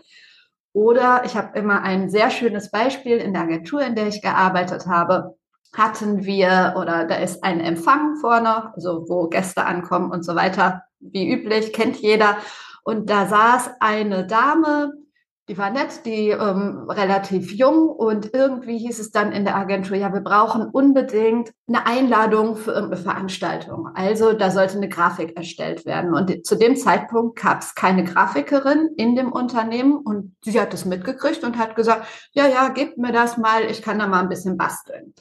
Oder 0.73 1.23
ich 1.25 1.35
habe 1.35 1.57
immer 1.57 1.83
ein 1.83 2.09
sehr 2.09 2.31
schönes 2.31 2.71
Beispiel 2.71 3.17
in 3.17 3.33
der 3.33 3.43
Agentur, 3.43 3.81
in 3.81 3.95
der 3.95 4.07
ich 4.07 4.21
gearbeitet 4.21 4.87
habe 4.87 5.35
hatten 5.73 6.23
wir 6.23 6.75
oder 6.77 7.05
da 7.05 7.15
ist 7.15 7.43
ein 7.43 7.59
Empfang 7.59 8.17
vorne, 8.17 8.73
also 8.75 9.05
wo 9.09 9.27
Gäste 9.27 9.65
ankommen 9.65 10.11
und 10.11 10.23
so 10.23 10.35
weiter, 10.35 10.83
wie 10.99 11.31
üblich, 11.31 11.73
kennt 11.73 11.97
jeder. 11.97 12.37
Und 12.83 13.09
da 13.09 13.25
saß 13.27 13.71
eine 13.79 14.27
Dame, 14.27 14.93
Die 15.49 15.57
war 15.57 15.71
nett, 15.71 16.05
die 16.05 16.29
ähm, 16.29 16.85
relativ 16.89 17.51
jung 17.51 17.89
und 17.89 18.33
irgendwie 18.33 18.77
hieß 18.77 18.99
es 18.99 19.11
dann 19.11 19.33
in 19.33 19.43
der 19.43 19.57
Agentur, 19.57 19.97
ja, 19.97 20.13
wir 20.13 20.21
brauchen 20.21 20.69
unbedingt 20.69 21.51
eine 21.67 21.85
Einladung 21.85 22.55
für 22.55 22.71
irgendeine 22.71 23.03
Veranstaltung. 23.03 23.89
Also 23.93 24.31
da 24.31 24.51
sollte 24.51 24.77
eine 24.77 24.87
Grafik 24.87 25.35
erstellt 25.35 25.85
werden. 25.85 26.13
Und 26.13 26.45
zu 26.45 26.55
dem 26.55 26.77
Zeitpunkt 26.77 27.41
gab 27.41 27.61
es 27.61 27.75
keine 27.75 28.05
Grafikerin 28.05 28.91
in 28.95 29.17
dem 29.17 29.33
Unternehmen 29.33 29.97
und 29.97 30.33
sie 30.45 30.61
hat 30.61 30.71
das 30.71 30.85
mitgekriegt 30.85 31.43
und 31.43 31.57
hat 31.57 31.75
gesagt, 31.75 32.07
ja, 32.31 32.47
ja, 32.47 32.69
gebt 32.69 32.97
mir 32.97 33.11
das 33.11 33.37
mal, 33.37 33.65
ich 33.65 33.81
kann 33.81 33.99
da 33.99 34.07
mal 34.07 34.21
ein 34.21 34.29
bisschen 34.29 34.55
basteln. 34.55 35.13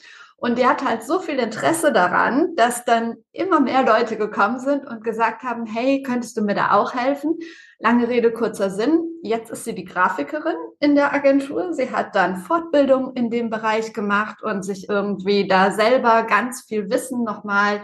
Und 0.45 0.59
der 0.59 0.71
hat 0.71 0.85
halt 0.85 1.05
so 1.05 1.21
viel 1.21 1.39
Interesse 1.39 1.93
daran, 1.93 2.57
dass 2.57 2.85
dann 2.85 3.19
immer 3.31 3.61
mehr 3.61 3.85
Leute 3.85 4.17
gekommen 4.17 4.59
sind 4.59 4.85
und 4.85 5.05
gesagt 5.05 5.45
haben, 5.45 5.67
hey, 5.67 6.03
könntest 6.03 6.37
du 6.37 6.43
mir 6.43 6.57
da 6.57 6.73
auch 6.73 6.95
helfen? 6.95 7.39
Lange 7.79 8.09
Rede, 8.09 8.33
kurzer 8.33 8.69
Sinn. 8.69 9.05
Jetzt 9.23 9.53
ist 9.53 9.63
sie 9.63 9.73
die 9.73 9.85
Grafikerin 9.85 10.57
in 10.81 10.97
der 10.97 11.15
Agentur. 11.15 11.73
Sie 11.73 11.93
hat 11.93 12.17
dann 12.17 12.39
Fortbildung 12.39 13.13
in 13.15 13.31
dem 13.31 13.51
Bereich 13.51 13.93
gemacht 13.93 14.43
und 14.43 14.65
sich 14.65 14.89
irgendwie 14.89 15.47
da 15.47 15.71
selber 15.71 16.25
ganz 16.25 16.63
viel 16.63 16.91
Wissen 16.91 17.23
nochmal 17.23 17.83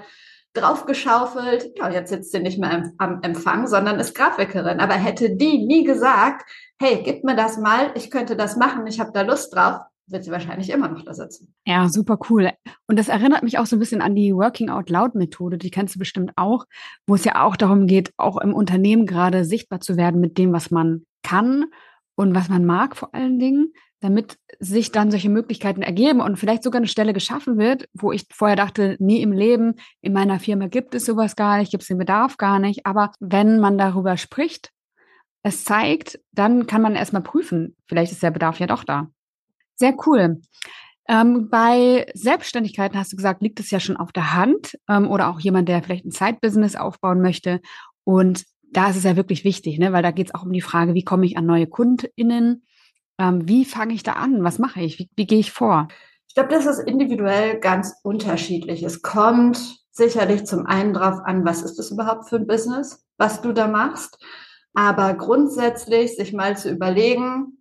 draufgeschaufelt. 0.53 1.79
Ja, 1.79 1.91
jetzt 1.91 2.11
sitzt 2.11 2.33
sie 2.33 2.41
nicht 2.41 2.59
mehr 2.59 2.91
am 2.99 3.21
Empfang, 3.23 3.69
sondern 3.69 4.01
ist 4.01 4.17
Grafikerin. 4.17 4.81
Aber 4.81 4.95
hätte 4.95 5.37
die 5.37 5.65
nie 5.65 5.85
gesagt, 5.85 6.45
hey, 6.81 7.03
gib 7.05 7.23
mir 7.23 7.37
das 7.37 7.57
mal, 7.57 7.93
ich 7.95 8.11
könnte 8.11 8.35
das 8.35 8.57
machen, 8.57 8.85
ich 8.89 8.99
habe 8.99 9.13
da 9.13 9.23
Lust 9.23 9.55
drauf, 9.55 9.79
wird 10.11 10.25
sie 10.25 10.31
wahrscheinlich 10.31 10.71
immer 10.71 10.89
noch 10.89 11.05
da 11.05 11.15
sitzen. 11.15 11.55
Ja, 11.67 11.89
super 11.89 12.19
cool. 12.31 12.51
Und 12.87 12.99
das 12.99 13.09
erinnert 13.09 13.43
mich 13.43 13.59
auch 13.59 13.67
so 13.67 13.77
ein 13.77 13.79
bisschen 13.79 14.01
an 14.01 14.15
die 14.15 14.35
Working 14.35 14.71
Out 14.71 14.91
Loud 14.91 15.15
Methode, 15.15 15.59
die 15.59 15.71
kennst 15.71 15.95
du 15.95 15.99
bestimmt 15.99 16.33
auch, 16.37 16.65
wo 17.07 17.15
es 17.15 17.25
ja 17.25 17.45
auch 17.45 17.57
darum 17.57 17.87
geht, 17.87 18.13
auch 18.17 18.39
im 18.39 18.55
Unternehmen 18.55 19.07
gerade 19.07 19.45
sichtbar 19.45 19.81
zu 19.81 19.97
werden 19.97 20.21
mit 20.21 20.39
dem, 20.39 20.53
was 20.53 20.71
man 20.71 21.03
kann 21.23 21.67
und 22.17 22.35
was 22.35 22.49
man 22.49 22.65
mag 22.65 22.97
vor 22.97 23.15
allen 23.15 23.39
Dingen, 23.39 23.73
damit 24.01 24.39
sich 24.61 24.93
dann 24.93 25.11
solche 25.11 25.29
Möglichkeiten 25.29 25.83
ergeben 25.83 26.21
und 26.21 26.37
vielleicht 26.37 26.63
sogar 26.63 26.79
eine 26.79 26.89
Stelle 26.89 27.13
geschaffen 27.13 27.59
wird, 27.59 27.89
wo 27.93 28.13
ich 28.13 28.27
vorher 28.33 28.57
dachte, 28.57 28.97
nie 29.01 29.23
im 29.23 29.33
Leben, 29.33 29.75
in 30.01 30.13
meiner 30.13 30.39
Firma 30.39 30.69
gibt 30.69 30.95
es 30.95 31.05
sowas 31.05 31.37
gar 31.37 31.59
nicht, 31.59 31.71
gibt 31.71 31.83
es 31.83 31.89
den 31.89 31.99
Bedarf 31.99 32.37
gar 32.37 32.59
nicht. 32.59 32.87
Aber 32.87 33.13
wenn 33.21 33.59
man 33.59 33.77
darüber 33.77 34.17
spricht, 34.17 34.71
es 35.43 35.65
zeigt, 35.65 36.21
dann 36.33 36.67
kann 36.67 36.83
man 36.83 36.95
erstmal 36.95 37.23
prüfen, 37.23 37.77
vielleicht 37.87 38.13
ist 38.13 38.23
der 38.23 38.31
Bedarf 38.31 38.59
ja 38.61 38.67
doch 38.67 38.85
da. 38.85 39.11
Sehr 39.79 39.95
cool. 40.07 40.41
Ähm, 41.09 41.49
bei 41.49 42.07
Selbstständigkeiten 42.15 42.99
hast 42.99 43.13
du 43.13 43.17
gesagt, 43.17 43.41
liegt 43.41 43.61
es 43.61 43.71
ja 43.71 43.81
schon 43.81 43.97
auf 43.97 44.13
der 44.13 44.35
Hand 44.35 44.79
ähm, 44.89 45.11
oder 45.11 45.31
auch 45.31 45.41
jemand, 45.41 45.69
der 45.69 45.83
vielleicht 45.83 46.05
ein 46.05 46.11
Side-Business 46.11 46.77
aufbauen 46.77 47.23
möchte. 47.23 47.61
Und 48.05 48.45
da 48.71 48.91
ist 48.91 48.97
es 48.97 49.05
ja 49.05 49.17
wirklich 49.17 49.45
wichtig, 49.45 49.79
ne? 49.79 49.93
weil 49.93 50.03
da 50.03 50.11
geht 50.11 50.29
es 50.29 50.35
auch 50.35 50.43
um 50.45 50.53
die 50.53 50.61
Frage, 50.61 50.95
wie 50.95 51.05
komme 51.05 51.25
ich 51.25 51.39
an 51.39 51.47
neue 51.47 51.67
KundInnen? 51.67 52.67
Ähm, 53.19 53.49
wie 53.49 53.65
fange 53.65 53.95
ich 53.95 54.03
da 54.03 54.13
an? 54.13 54.45
Was 54.45 54.59
mache 54.59 54.81
ich? 54.81 54.99
Wie, 54.99 55.09
wie 55.17 55.27
gehe 55.27 55.39
ich 55.39 55.53
vor? 55.53 55.89
Ich 56.29 56.35
glaube, 56.35 56.51
das 56.51 56.67
ist 56.67 56.81
individuell 56.81 57.59
ganz 57.59 57.95
unterschiedlich. 58.03 58.83
Es 58.83 59.01
kommt 59.01 59.79
sicherlich 59.91 60.45
zum 60.45 60.67
einen 60.67 60.93
drauf 60.93 61.21
an, 61.25 61.45
was 61.45 61.63
ist 61.63 61.77
das 61.79 61.91
überhaupt 61.91 62.29
für 62.29 62.37
ein 62.37 62.47
Business, 62.47 63.05
was 63.17 63.41
du 63.41 63.53
da 63.53 63.67
machst. 63.67 64.23
Aber 64.75 65.15
grundsätzlich 65.15 66.15
sich 66.17 66.35
mal 66.35 66.57
zu 66.57 66.71
überlegen, 66.71 67.58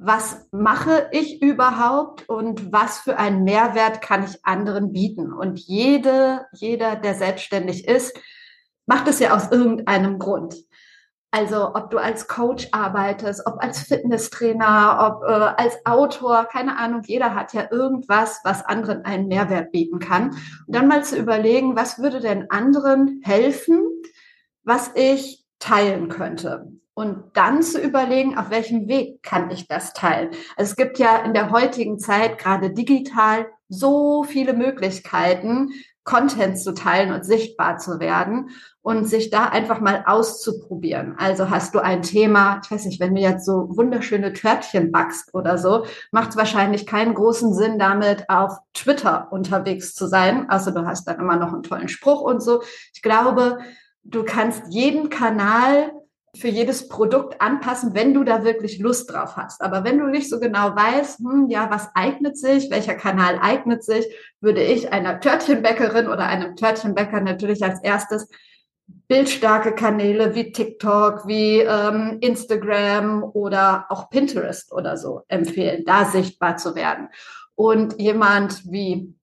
was 0.00 0.46
mache 0.52 1.08
ich 1.10 1.42
überhaupt 1.42 2.28
und 2.28 2.72
was 2.72 3.00
für 3.00 3.18
einen 3.18 3.42
Mehrwert 3.42 4.00
kann 4.00 4.24
ich 4.24 4.44
anderen 4.44 4.92
bieten? 4.92 5.32
Und 5.32 5.58
jede, 5.58 6.46
jeder, 6.52 6.94
der 6.94 7.14
selbstständig 7.14 7.86
ist, 7.88 8.16
macht 8.86 9.08
es 9.08 9.18
ja 9.18 9.34
aus 9.34 9.50
irgendeinem 9.50 10.20
Grund. 10.20 10.54
Also 11.32 11.74
ob 11.74 11.90
du 11.90 11.98
als 11.98 12.28
Coach 12.28 12.68
arbeitest, 12.70 13.44
ob 13.46 13.62
als 13.62 13.80
Fitnesstrainer, 13.80 15.18
ob 15.20 15.28
äh, 15.28 15.32
als 15.32 15.84
Autor, 15.84 16.44
keine 16.44 16.78
Ahnung, 16.78 17.02
jeder 17.04 17.34
hat 17.34 17.52
ja 17.52 17.68
irgendwas, 17.70 18.40
was 18.44 18.64
anderen 18.64 19.04
einen 19.04 19.26
Mehrwert 19.26 19.72
bieten 19.72 19.98
kann. 19.98 20.30
Und 20.30 20.74
dann 20.74 20.88
mal 20.88 21.04
zu 21.04 21.18
überlegen, 21.18 21.76
was 21.76 21.98
würde 21.98 22.20
denn 22.20 22.50
anderen 22.50 23.20
helfen, 23.24 23.80
was 24.62 24.92
ich 24.94 25.44
teilen 25.58 26.08
könnte 26.08 26.72
und 26.98 27.30
dann 27.34 27.62
zu 27.62 27.80
überlegen, 27.80 28.36
auf 28.36 28.50
welchem 28.50 28.88
Weg 28.88 29.22
kann 29.22 29.50
ich 29.50 29.68
das 29.68 29.92
teilen. 29.92 30.30
Also 30.56 30.70
es 30.70 30.76
gibt 30.76 30.98
ja 30.98 31.18
in 31.18 31.32
der 31.32 31.50
heutigen 31.52 32.00
Zeit 32.00 32.38
gerade 32.38 32.70
digital 32.70 33.46
so 33.68 34.24
viele 34.24 34.52
Möglichkeiten, 34.52 35.70
Content 36.02 36.58
zu 36.58 36.74
teilen 36.74 37.12
und 37.12 37.24
sichtbar 37.24 37.78
zu 37.78 38.00
werden 38.00 38.50
und 38.80 39.04
sich 39.04 39.30
da 39.30 39.44
einfach 39.44 39.78
mal 39.78 40.02
auszuprobieren. 40.06 41.14
Also 41.18 41.50
hast 41.50 41.74
du 41.74 41.78
ein 41.78 42.02
Thema, 42.02 42.62
ich 42.64 42.70
weiß 42.70 42.86
nicht, 42.86 42.98
wenn 42.98 43.14
du 43.14 43.20
jetzt 43.20 43.46
so 43.46 43.76
wunderschöne 43.76 44.32
Törtchen 44.32 44.90
backst 44.90 45.34
oder 45.34 45.56
so, 45.56 45.84
macht 46.10 46.30
es 46.30 46.36
wahrscheinlich 46.36 46.84
keinen 46.84 47.14
großen 47.14 47.54
Sinn, 47.54 47.78
damit 47.78 48.28
auf 48.28 48.56
Twitter 48.74 49.28
unterwegs 49.30 49.94
zu 49.94 50.08
sein. 50.08 50.50
Also 50.50 50.72
du 50.72 50.84
hast 50.84 51.06
dann 51.06 51.20
immer 51.20 51.36
noch 51.36 51.52
einen 51.52 51.62
tollen 51.62 51.88
Spruch 51.88 52.22
und 52.22 52.42
so. 52.42 52.62
Ich 52.92 53.02
glaube, 53.02 53.58
du 54.04 54.24
kannst 54.24 54.62
jeden 54.70 55.10
Kanal 55.10 55.92
für 56.36 56.48
jedes 56.48 56.88
Produkt 56.88 57.40
anpassen, 57.40 57.94
wenn 57.94 58.14
du 58.14 58.22
da 58.22 58.44
wirklich 58.44 58.78
Lust 58.78 59.10
drauf 59.10 59.36
hast. 59.36 59.62
Aber 59.62 59.84
wenn 59.84 59.98
du 59.98 60.06
nicht 60.06 60.28
so 60.28 60.38
genau 60.38 60.74
weißt, 60.76 61.20
hm, 61.20 61.46
ja, 61.48 61.70
was 61.70 61.88
eignet 61.94 62.36
sich, 62.36 62.70
welcher 62.70 62.94
Kanal 62.94 63.38
eignet 63.40 63.82
sich, 63.82 64.06
würde 64.40 64.62
ich 64.62 64.92
einer 64.92 65.20
Törtchenbäckerin 65.20 66.06
oder 66.06 66.26
einem 66.26 66.54
Törtchenbäcker 66.54 67.20
natürlich 67.20 67.62
als 67.64 67.82
erstes 67.82 68.28
bildstarke 69.08 69.74
Kanäle 69.74 70.34
wie 70.34 70.52
TikTok, 70.52 71.26
wie 71.26 71.60
ähm, 71.60 72.18
Instagram 72.20 73.24
oder 73.24 73.86
auch 73.88 74.10
Pinterest 74.10 74.72
oder 74.72 74.96
so 74.96 75.22
empfehlen, 75.28 75.84
da 75.86 76.04
sichtbar 76.04 76.56
zu 76.56 76.74
werden. 76.74 77.08
Und 77.54 78.00
jemand 78.00 78.70
wie 78.70 79.14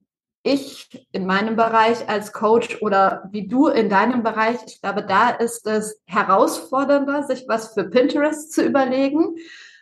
ich 0.45 1.07
in 1.11 1.25
meinem 1.25 1.55
Bereich 1.55 2.07
als 2.07 2.31
Coach 2.31 2.81
oder 2.81 3.27
wie 3.31 3.47
du 3.47 3.67
in 3.67 3.89
deinem 3.89 4.21
Bereich, 4.21 4.57
ich 4.67 4.79
glaube, 4.79 5.03
da 5.03 5.29
ist 5.29 5.65
es 5.65 5.99
herausfordernder, 6.05 7.23
sich 7.23 7.45
was 7.47 7.73
für 7.73 7.85
Pinterest 7.85 8.53
zu 8.53 8.63
überlegen, 8.63 9.35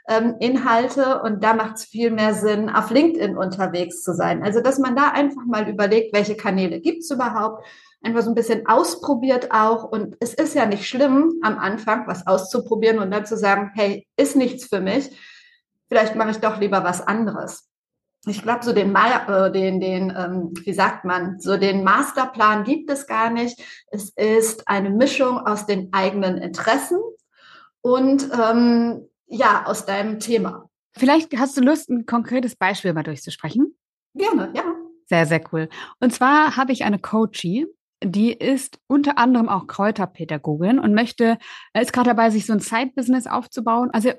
ähm, 0.08 0.36
Inhalte. 0.40 1.22
Und 1.22 1.44
da 1.44 1.54
macht 1.54 1.76
es 1.76 1.84
viel 1.84 2.12
mehr 2.12 2.34
Sinn, 2.34 2.70
auf 2.70 2.92
LinkedIn 2.92 3.38
unterwegs 3.38 4.04
zu 4.04 4.14
sein. 4.14 4.42
Also, 4.42 4.62
dass 4.62 4.80
man 4.80 4.96
da 4.96 5.10
einfach 5.10 5.44
mal 5.46 5.68
überlegt, 5.68 6.14
welche 6.14 6.38
Kanäle 6.38 6.80
gibt's 6.80 7.12
überhaupt, 7.12 7.66
einfach 8.02 8.22
so 8.22 8.32
ein 8.32 8.36
bisschen 8.36 8.66
ausprobiert 8.66 9.52
auch. 9.52 9.84
Und 9.84 10.16
es 10.22 10.34
ist 10.34 10.56
ja 10.56 10.66
nicht 10.66 10.88
schlimm, 10.88 11.42
am 11.44 11.60
Anfang 11.60 12.08
was 12.08 12.26
auszuprobieren 12.26 13.00
und 13.00 13.12
dann 13.12 13.26
zu 13.26 13.38
sagen, 13.38 13.72
hey, 13.76 14.08
ist 14.16 14.38
nichts 14.38 14.66
für 14.66 14.80
mich. 14.80 15.12
Vielleicht 15.90 16.16
mache 16.16 16.32
ich 16.32 16.38
doch 16.38 16.60
lieber 16.60 16.86
was 16.86 17.06
anderes 17.06 17.70
ich 18.26 18.42
glaube, 18.42 18.64
so 18.64 18.74
den, 18.74 18.96
äh, 18.96 19.52
den, 19.52 19.80
den 19.80 20.14
ähm, 20.16 20.54
wie 20.64 20.74
sagt 20.74 21.06
man, 21.06 21.40
so 21.40 21.58
den 21.58 21.84
Masterplan 21.84 22.64
gibt 22.64 22.90
es 22.90 23.08
gar 23.08 23.30
nicht. 23.30 23.62
Es 23.92 24.10
ist 24.10 24.68
eine 24.68 24.90
Mischung 24.90 25.40
aus 25.40 25.66
den 25.66 25.92
eigenen 25.92 26.38
Interessen 26.38 27.00
und 27.82 28.30
ähm, 28.34 29.08
ja, 29.28 29.66
aus 29.66 29.86
deinem 29.86 30.20
Thema. 30.20 30.70
Vielleicht 30.96 31.36
hast 31.38 31.58
du 31.58 31.62
Lust, 31.62 31.90
ein 31.90 32.06
konkretes 32.06 32.56
Beispiel 32.56 32.94
mal 32.94 33.04
durchzusprechen? 33.04 33.76
Gerne, 34.14 34.52
ja. 34.56 34.64
Sehr, 35.08 35.26
sehr 35.26 35.42
cool. 35.52 35.70
Und 36.00 36.14
zwar 36.14 36.56
habe 36.56 36.72
ich 36.72 36.86
eine 36.86 37.00
Coachie, 37.00 37.68
die 38.04 38.32
ist 38.32 38.80
unter 38.88 39.18
anderem 39.18 39.50
auch 39.50 39.68
Kräuterpädagogin 39.68 40.80
und 40.80 40.94
möchte, 40.94 41.38
ist 41.74 41.94
gerade 41.94 42.10
dabei, 42.10 42.30
sich 42.30 42.46
so 42.46 42.54
ein 42.54 42.60
Side-Business 42.60 43.28
aufzubauen. 43.28 43.90
Also 43.92 44.12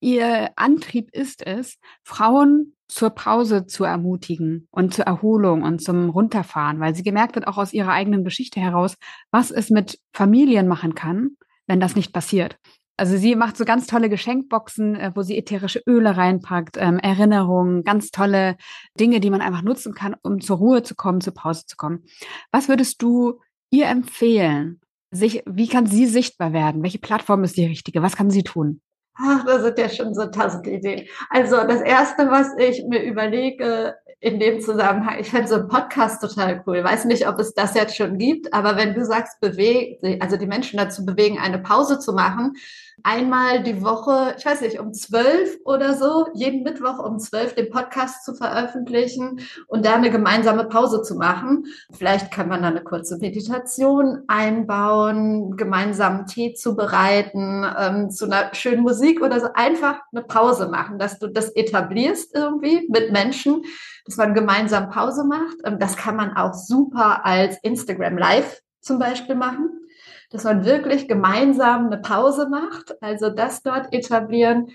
ihr 0.00 0.50
Antrieb 0.56 1.10
ist 1.12 1.46
es, 1.46 1.78
Frauen 2.02 2.74
zur 2.88 3.10
Pause 3.10 3.66
zu 3.66 3.84
ermutigen 3.84 4.68
und 4.70 4.94
zur 4.94 5.06
Erholung 5.06 5.62
und 5.62 5.82
zum 5.82 6.10
Runterfahren, 6.10 6.78
weil 6.80 6.94
sie 6.94 7.02
gemerkt 7.02 7.36
hat, 7.36 7.46
auch 7.46 7.58
aus 7.58 7.72
ihrer 7.72 7.92
eigenen 7.92 8.24
Geschichte 8.24 8.60
heraus, 8.60 8.96
was 9.30 9.50
es 9.50 9.70
mit 9.70 9.98
Familien 10.12 10.68
machen 10.68 10.94
kann, 10.94 11.36
wenn 11.66 11.80
das 11.80 11.96
nicht 11.96 12.12
passiert. 12.12 12.58
Also 12.98 13.18
sie 13.18 13.34
macht 13.34 13.58
so 13.58 13.64
ganz 13.64 13.86
tolle 13.86 14.08
Geschenkboxen, 14.08 14.96
äh, 14.96 15.12
wo 15.14 15.22
sie 15.22 15.36
ätherische 15.36 15.82
Öle 15.86 16.16
reinpackt, 16.16 16.76
ähm, 16.78 16.98
Erinnerungen, 16.98 17.84
ganz 17.84 18.10
tolle 18.10 18.56
Dinge, 18.98 19.20
die 19.20 19.30
man 19.30 19.42
einfach 19.42 19.62
nutzen 19.62 19.92
kann, 19.94 20.16
um 20.22 20.40
zur 20.40 20.56
Ruhe 20.56 20.82
zu 20.82 20.94
kommen, 20.94 21.20
zur 21.20 21.34
Pause 21.34 21.66
zu 21.66 21.76
kommen. 21.76 22.04
Was 22.52 22.68
würdest 22.68 23.02
du 23.02 23.40
ihr 23.70 23.86
empfehlen? 23.86 24.80
Sich, 25.10 25.42
wie 25.46 25.68
kann 25.68 25.86
sie 25.86 26.06
sichtbar 26.06 26.52
werden? 26.52 26.82
Welche 26.82 26.98
Plattform 26.98 27.44
ist 27.44 27.56
die 27.56 27.66
richtige? 27.66 28.02
Was 28.02 28.16
kann 28.16 28.30
sie 28.30 28.42
tun? 28.44 28.80
Ach, 29.18 29.44
das 29.44 29.62
sind 29.62 29.78
ja 29.78 29.88
schon 29.88 30.14
so 30.14 30.26
tausend 30.26 30.66
Ideen. 30.66 31.06
Also 31.30 31.56
das 31.56 31.80
Erste, 31.80 32.30
was 32.30 32.48
ich 32.58 32.84
mir 32.86 33.02
überlege 33.02 33.94
in 34.20 34.40
dem 34.40 34.60
Zusammenhang, 34.60 35.18
ich 35.18 35.30
fände 35.30 35.48
so 35.48 35.56
einen 35.56 35.68
Podcast 35.68 36.20
total 36.20 36.62
cool. 36.66 36.82
Weiß 36.82 37.04
nicht, 37.04 37.28
ob 37.28 37.38
es 37.38 37.54
das 37.54 37.74
jetzt 37.74 37.96
schon 37.96 38.18
gibt, 38.18 38.52
aber 38.52 38.76
wenn 38.76 38.94
du 38.94 39.04
sagst, 39.04 39.40
bewegen, 39.40 40.20
also 40.20 40.36
die 40.36 40.46
Menschen 40.46 40.78
dazu 40.78 41.04
bewegen, 41.04 41.38
eine 41.38 41.58
Pause 41.58 41.98
zu 41.98 42.12
machen, 42.12 42.54
einmal 43.02 43.62
die 43.62 43.82
Woche, 43.82 44.34
ich 44.38 44.44
weiß 44.44 44.62
nicht, 44.62 44.80
um 44.80 44.92
zwölf 44.92 45.58
oder 45.64 45.94
so, 45.94 46.26
jeden 46.34 46.62
Mittwoch 46.62 46.98
um 46.98 47.18
zwölf 47.18 47.54
den 47.54 47.70
Podcast 47.70 48.24
zu 48.24 48.34
veröffentlichen 48.34 49.40
und 49.68 49.84
da 49.84 49.94
eine 49.94 50.10
gemeinsame 50.10 50.64
Pause 50.64 51.02
zu 51.02 51.14
machen. 51.14 51.66
Vielleicht 51.92 52.30
kann 52.32 52.48
man 52.48 52.62
da 52.62 52.68
eine 52.68 52.82
kurze 52.82 53.18
Meditation 53.18 54.22
einbauen, 54.26 55.56
gemeinsam 55.56 56.26
Tee 56.26 56.54
zubereiten, 56.54 57.64
ähm, 57.78 58.10
zu 58.10 58.26
einer 58.26 58.54
schönen 58.54 58.82
Musik 58.82 59.22
oder 59.22 59.40
so 59.40 59.48
einfach 59.54 60.00
eine 60.12 60.22
Pause 60.22 60.68
machen, 60.68 60.98
dass 60.98 61.18
du 61.18 61.28
das 61.28 61.50
etablierst 61.50 62.34
irgendwie 62.34 62.88
mit 62.88 63.12
Menschen, 63.12 63.62
dass 64.04 64.16
man 64.16 64.34
gemeinsam 64.34 64.90
Pause 64.90 65.24
macht. 65.24 65.56
Ähm, 65.64 65.78
das 65.78 65.96
kann 65.96 66.16
man 66.16 66.36
auch 66.36 66.54
super 66.54 67.24
als 67.24 67.58
Instagram 67.62 68.18
Live 68.18 68.62
zum 68.80 68.98
Beispiel 68.98 69.34
machen, 69.34 69.85
dass 70.30 70.44
man 70.44 70.64
wirklich 70.64 71.08
gemeinsam 71.08 71.86
eine 71.86 71.98
Pause 71.98 72.48
macht, 72.48 73.00
also 73.02 73.30
das 73.30 73.62
dort 73.62 73.92
etablieren. 73.92 74.68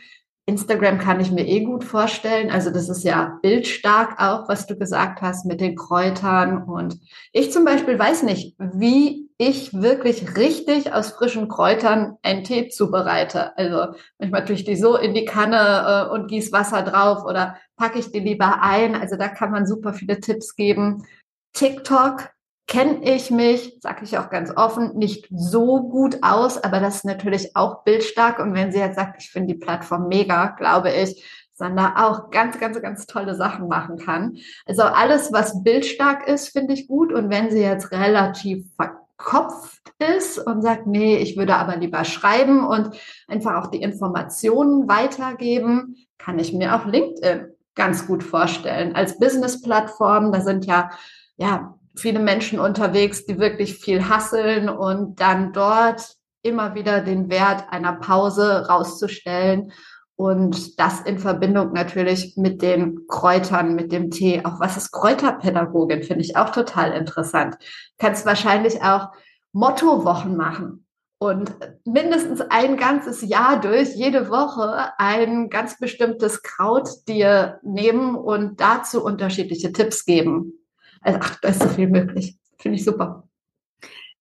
Instagram 0.47 0.97
kann 0.97 1.19
ich 1.19 1.31
mir 1.31 1.47
eh 1.47 1.63
gut 1.63 1.83
vorstellen. 1.83 2.49
Also 2.49 2.71
das 2.71 2.89
ist 2.89 3.03
ja 3.03 3.39
bildstark 3.41 4.19
auch, 4.19 4.49
was 4.49 4.65
du 4.65 4.75
gesagt 4.75 5.21
hast 5.21 5.45
mit 5.45 5.61
den 5.61 5.75
Kräutern. 5.75 6.63
Und 6.63 6.99
ich 7.31 7.51
zum 7.51 7.63
Beispiel 7.63 7.97
weiß 7.97 8.23
nicht, 8.23 8.55
wie 8.57 9.29
ich 9.37 9.73
wirklich 9.73 10.35
richtig 10.37 10.93
aus 10.93 11.11
frischen 11.11 11.47
Kräutern 11.47 12.17
einen 12.21 12.43
Tee 12.43 12.69
zubereite. 12.69 13.55
Also 13.57 13.93
manchmal 14.19 14.45
tue 14.45 14.55
ich 14.55 14.65
die 14.65 14.75
so 14.75 14.97
in 14.97 15.13
die 15.13 15.25
Kanne 15.25 16.09
äh, 16.09 16.13
und 16.13 16.27
gieße 16.27 16.51
Wasser 16.51 16.81
drauf 16.81 17.23
oder 17.23 17.57
packe 17.77 17.99
ich 17.99 18.11
die 18.11 18.19
lieber 18.19 18.61
ein. 18.61 18.95
Also 18.95 19.15
da 19.15 19.29
kann 19.29 19.51
man 19.51 19.65
super 19.65 19.93
viele 19.93 20.19
Tipps 20.19 20.55
geben. 20.55 21.05
TikTok 21.53 22.29
kenne 22.71 23.03
ich 23.03 23.29
mich, 23.29 23.79
sage 23.81 24.05
ich 24.05 24.17
auch 24.17 24.29
ganz 24.29 24.55
offen, 24.55 24.97
nicht 24.97 25.27
so 25.29 25.89
gut 25.89 26.19
aus, 26.21 26.57
aber 26.63 26.79
das 26.79 26.95
ist 26.95 27.05
natürlich 27.05 27.53
auch 27.53 27.83
bildstark. 27.83 28.39
Und 28.39 28.53
wenn 28.53 28.71
sie 28.71 28.79
jetzt 28.79 28.95
sagt, 28.95 29.21
ich 29.21 29.29
finde 29.29 29.53
die 29.53 29.59
Plattform 29.59 30.07
mega, 30.07 30.47
glaube 30.57 30.89
ich, 30.89 31.21
da 31.59 31.93
auch 31.97 32.31
ganz, 32.31 32.57
ganz, 32.59 32.81
ganz 32.81 33.05
tolle 33.07 33.35
Sachen 33.35 33.67
machen 33.67 33.97
kann. 33.97 34.37
Also 34.65 34.83
alles, 34.83 35.33
was 35.33 35.61
bildstark 35.63 36.25
ist, 36.29 36.47
finde 36.47 36.73
ich 36.73 36.87
gut. 36.87 37.11
Und 37.11 37.29
wenn 37.29 37.51
sie 37.51 37.59
jetzt 37.59 37.91
relativ 37.91 38.65
verkopft 38.77 39.93
ist 39.99 40.39
und 40.39 40.61
sagt, 40.61 40.87
nee, 40.87 41.17
ich 41.17 41.35
würde 41.35 41.57
aber 41.57 41.75
lieber 41.75 42.05
schreiben 42.05 42.65
und 42.65 42.95
einfach 43.27 43.61
auch 43.61 43.67
die 43.67 43.81
Informationen 43.81 44.87
weitergeben, 44.87 45.97
kann 46.17 46.39
ich 46.39 46.53
mir 46.53 46.73
auch 46.73 46.85
LinkedIn 46.85 47.47
ganz 47.75 48.07
gut 48.07 48.23
vorstellen. 48.23 48.95
Als 48.95 49.19
Business-Plattform, 49.19 50.31
da 50.31 50.39
sind 50.39 50.65
ja, 50.65 50.89
ja, 51.35 51.77
viele 51.95 52.19
Menschen 52.19 52.59
unterwegs, 52.59 53.25
die 53.25 53.39
wirklich 53.39 53.75
viel 53.77 54.07
hasseln 54.07 54.69
und 54.69 55.19
dann 55.19 55.53
dort 55.53 56.15
immer 56.41 56.75
wieder 56.75 57.01
den 57.01 57.29
Wert 57.29 57.65
einer 57.69 57.93
Pause 57.93 58.67
rauszustellen 58.67 59.71
und 60.15 60.79
das 60.79 61.01
in 61.01 61.19
Verbindung 61.19 61.73
natürlich 61.73 62.35
mit 62.37 62.61
den 62.61 63.07
Kräutern, 63.07 63.75
mit 63.75 63.91
dem 63.91 64.11
Tee. 64.11 64.43
Auch 64.45 64.59
was 64.59 64.77
ist 64.77 64.91
Kräuterpädagogin, 64.91 66.03
finde 66.03 66.23
ich 66.23 66.35
auch 66.35 66.49
total 66.49 66.91
interessant. 66.91 67.57
Kannst 67.97 68.25
wahrscheinlich 68.25 68.83
auch 68.83 69.09
Mottowochen 69.51 70.37
machen 70.37 70.85
und 71.19 71.51
mindestens 71.85 72.41
ein 72.41 72.77
ganzes 72.77 73.21
Jahr 73.21 73.61
durch, 73.61 73.95
jede 73.95 74.29
Woche 74.29 74.91
ein 74.97 75.49
ganz 75.49 75.77
bestimmtes 75.77 76.41
Kraut 76.41 76.89
dir 77.07 77.59
nehmen 77.63 78.15
und 78.15 78.59
dazu 78.59 79.03
unterschiedliche 79.03 79.71
Tipps 79.71 80.05
geben. 80.05 80.60
Also, 81.01 81.19
ach, 81.21 81.39
da 81.41 81.49
ist 81.49 81.61
so 81.61 81.69
viel 81.69 81.89
möglich. 81.89 82.37
Finde 82.59 82.77
ich 82.77 82.85
super. 82.85 83.27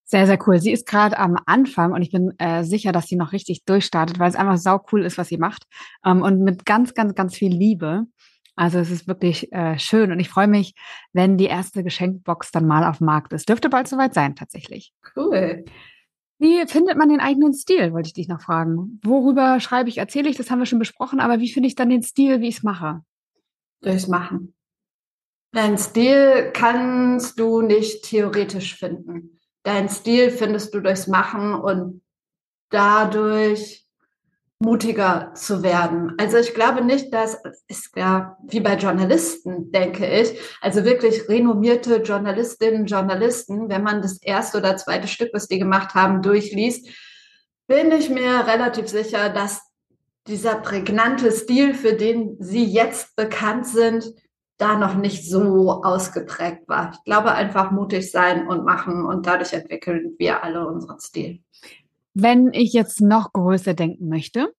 Sehr, 0.04 0.26
sehr 0.26 0.38
cool. 0.48 0.58
Sie 0.58 0.72
ist 0.72 0.86
gerade 0.86 1.18
am 1.18 1.38
Anfang 1.46 1.92
und 1.92 2.02
ich 2.02 2.10
bin 2.10 2.32
äh, 2.38 2.64
sicher, 2.64 2.90
dass 2.90 3.06
sie 3.06 3.14
noch 3.14 3.32
richtig 3.32 3.64
durchstartet, 3.64 4.18
weil 4.18 4.28
es 4.28 4.34
einfach 4.34 4.56
sau 4.56 4.84
cool 4.90 5.04
ist, 5.04 5.18
was 5.18 5.28
sie 5.28 5.36
macht. 5.36 5.64
Ähm, 6.04 6.22
und 6.22 6.42
mit 6.42 6.66
ganz, 6.66 6.94
ganz, 6.94 7.14
ganz 7.14 7.36
viel 7.36 7.52
Liebe. 7.52 8.06
Also 8.56 8.78
es 8.78 8.90
ist 8.90 9.06
wirklich 9.06 9.52
äh, 9.52 9.78
schön 9.78 10.10
und 10.10 10.18
ich 10.18 10.28
freue 10.28 10.48
mich, 10.48 10.74
wenn 11.12 11.38
die 11.38 11.46
erste 11.46 11.84
Geschenkbox 11.84 12.50
dann 12.50 12.66
mal 12.66 12.84
auf 12.84 12.98
dem 12.98 13.06
Markt 13.06 13.32
ist. 13.32 13.48
Dürfte 13.48 13.68
bald 13.68 13.86
soweit 13.86 14.12
sein, 14.12 14.34
tatsächlich. 14.34 14.92
Cool. 15.14 15.64
Wie 16.40 16.66
findet 16.66 16.96
man 16.96 17.08
den 17.08 17.20
eigenen 17.20 17.54
Stil, 17.54 17.92
wollte 17.92 18.08
ich 18.08 18.14
dich 18.14 18.26
noch 18.26 18.40
fragen. 18.40 18.98
Worüber 19.04 19.60
schreibe 19.60 19.90
ich, 19.90 19.98
erzähle 19.98 20.28
ich, 20.28 20.36
das 20.36 20.50
haben 20.50 20.58
wir 20.58 20.66
schon 20.66 20.78
besprochen, 20.78 21.20
aber 21.20 21.38
wie 21.38 21.52
finde 21.52 21.68
ich 21.68 21.74
dann 21.74 21.90
den 21.90 22.02
Stil, 22.02 22.40
wie 22.40 22.48
ich 22.48 22.56
es 22.56 22.62
mache? 22.62 23.02
Durchs 23.82 24.08
Machen. 24.08 24.54
Dein 25.52 25.78
Stil 25.78 26.50
kannst 26.52 27.40
du 27.40 27.60
nicht 27.60 28.04
theoretisch 28.04 28.76
finden 28.76 29.40
dein 29.62 29.88
Stil 29.88 30.30
findest 30.30 30.74
du 30.74 30.80
durchs 30.80 31.06
Machen 31.06 31.54
und 31.54 32.02
dadurch 32.70 33.86
mutiger 34.62 35.32
zu 35.34 35.62
werden. 35.62 36.14
Also 36.18 36.36
ich 36.36 36.52
glaube 36.52 36.84
nicht, 36.84 37.12
dass 37.14 37.38
ist 37.66 37.96
ja 37.96 38.36
wie 38.46 38.60
bei 38.60 38.76
Journalisten, 38.76 39.72
denke 39.72 40.06
ich, 40.06 40.38
also 40.60 40.84
wirklich 40.84 41.28
renommierte 41.28 42.02
Journalistinnen, 42.02 42.84
Journalisten, 42.84 43.70
wenn 43.70 43.82
man 43.82 44.02
das 44.02 44.20
erste 44.20 44.58
oder 44.58 44.76
zweite 44.76 45.08
Stück, 45.08 45.30
was 45.32 45.48
die 45.48 45.58
gemacht 45.58 45.94
haben, 45.94 46.20
durchliest, 46.20 46.88
bin 47.66 47.90
ich 47.90 48.10
mir 48.10 48.46
relativ 48.46 48.88
sicher, 48.88 49.30
dass 49.30 49.62
dieser 50.26 50.56
prägnante 50.56 51.32
Stil, 51.32 51.72
für 51.72 51.94
den 51.94 52.36
sie 52.38 52.64
jetzt 52.64 53.16
bekannt 53.16 53.66
sind, 53.66 54.12
da 54.60 54.76
noch 54.76 54.94
nicht 54.94 55.28
so 55.28 55.82
ausgeprägt 55.82 56.68
war. 56.68 56.92
Ich 56.92 57.04
glaube 57.04 57.32
einfach 57.32 57.70
mutig 57.70 58.10
sein 58.10 58.46
und 58.46 58.64
machen 58.64 59.04
und 59.04 59.26
dadurch 59.26 59.52
entwickeln 59.52 60.14
wir 60.18 60.44
alle 60.44 60.66
unseren 60.66 61.00
Stil. 61.00 61.42
Wenn 62.14 62.52
ich 62.52 62.72
jetzt 62.72 63.00
noch 63.00 63.32
größer 63.32 63.74
denken 63.74 64.08
möchte 64.08 64.52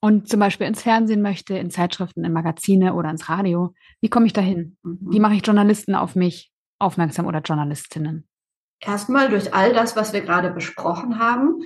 und 0.00 0.28
zum 0.28 0.40
Beispiel 0.40 0.66
ins 0.66 0.82
Fernsehen 0.82 1.22
möchte, 1.22 1.56
in 1.56 1.70
Zeitschriften, 1.70 2.24
in 2.24 2.32
Magazine 2.32 2.94
oder 2.94 3.10
ins 3.10 3.28
Radio, 3.28 3.74
wie 4.00 4.08
komme 4.08 4.26
ich 4.26 4.32
dahin? 4.32 4.76
Mhm. 4.82 4.98
Wie 5.00 5.20
mache 5.20 5.34
ich 5.34 5.46
Journalisten 5.46 5.94
auf 5.94 6.14
mich 6.14 6.52
aufmerksam 6.78 7.26
oder 7.26 7.40
Journalistinnen? 7.40 8.28
Erstmal 8.80 9.28
durch 9.28 9.54
all 9.54 9.72
das, 9.72 9.96
was 9.96 10.12
wir 10.12 10.20
gerade 10.20 10.50
besprochen 10.50 11.18
haben, 11.18 11.62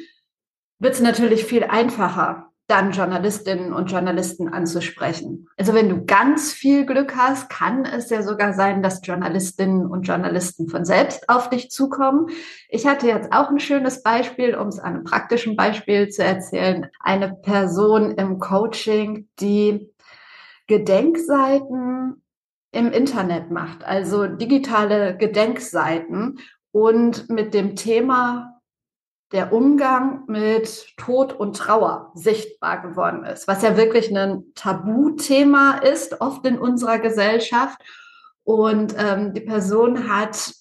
wird 0.79 0.95
es 0.95 1.01
natürlich 1.01 1.45
viel 1.45 1.65
einfacher, 1.65 2.52
dann 2.73 2.93
Journalistinnen 2.93 3.75
und 3.75 3.91
Journalisten 3.91 4.49
anzusprechen. 4.49 5.47
Also 5.59 5.75
wenn 5.75 5.91
du 5.91 6.07
ganz 6.07 6.53
viel 6.53 6.87
Glück 6.87 7.15
hast, 7.15 7.51
kann 7.51 7.85
es 7.85 8.09
ja 8.09 8.23
sogar 8.23 8.55
sein, 8.55 8.83
dass 8.83 9.07
Journalistinnen 9.07 9.87
und 9.87 10.05
Journalisten 10.05 10.71
von 10.71 10.87
selbst 10.87 11.29
auf 11.29 11.51
dich 11.51 11.71
zukommen. 11.71 12.29
Ich 12.71 12.87
hatte 12.87 13.09
jetzt 13.09 13.31
auch 13.31 13.51
ein 13.51 13.61
schönes 13.61 14.03
Beispiel, 14.03 14.55
um 14.55 14.69
es 14.69 14.79
an 14.79 14.95
einem 14.95 15.05
praktischen 15.05 15.55
Beispiel 15.55 16.09
zu 16.09 16.25
erzählen. 16.25 16.87
Eine 16.99 17.35
Person 17.35 18.13
im 18.13 18.39
Coaching, 18.39 19.29
die 19.39 19.91
Gedenkseiten 20.67 22.23
im 22.71 22.91
Internet 22.91 23.51
macht, 23.51 23.85
also 23.85 24.27
digitale 24.27 25.15
Gedenkseiten 25.19 26.39
und 26.71 27.29
mit 27.29 27.53
dem 27.53 27.77
Thema 27.77 28.52
der 29.33 29.53
Umgang 29.53 30.25
mit 30.27 30.95
Tod 30.97 31.33
und 31.33 31.57
Trauer 31.57 32.13
sichtbar 32.15 32.83
geworden 32.83 33.25
ist, 33.25 33.49
was 33.49 33.63
ja 33.63 33.77
wirklich 33.77 34.15
ein 34.17 34.45
Tabuthema 34.55 35.79
ist, 35.79 36.21
oft 36.21 36.47
in 36.47 36.59
unserer 36.59 36.99
Gesellschaft. 36.99 37.79
Und 38.45 38.95
ähm, 38.99 39.33
die 39.33 39.41
Person 39.41 40.13
hat 40.13 40.53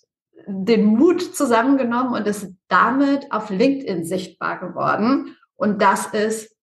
den 0.47 0.85
Mut 0.85 1.35
zusammengenommen 1.35 2.13
und 2.13 2.27
ist 2.27 2.47
damit 2.67 3.31
auf 3.31 3.49
LinkedIn 3.49 4.05
sichtbar 4.05 4.59
geworden. 4.59 5.35
Und 5.55 5.81
das 5.81 6.07
ist 6.07 6.55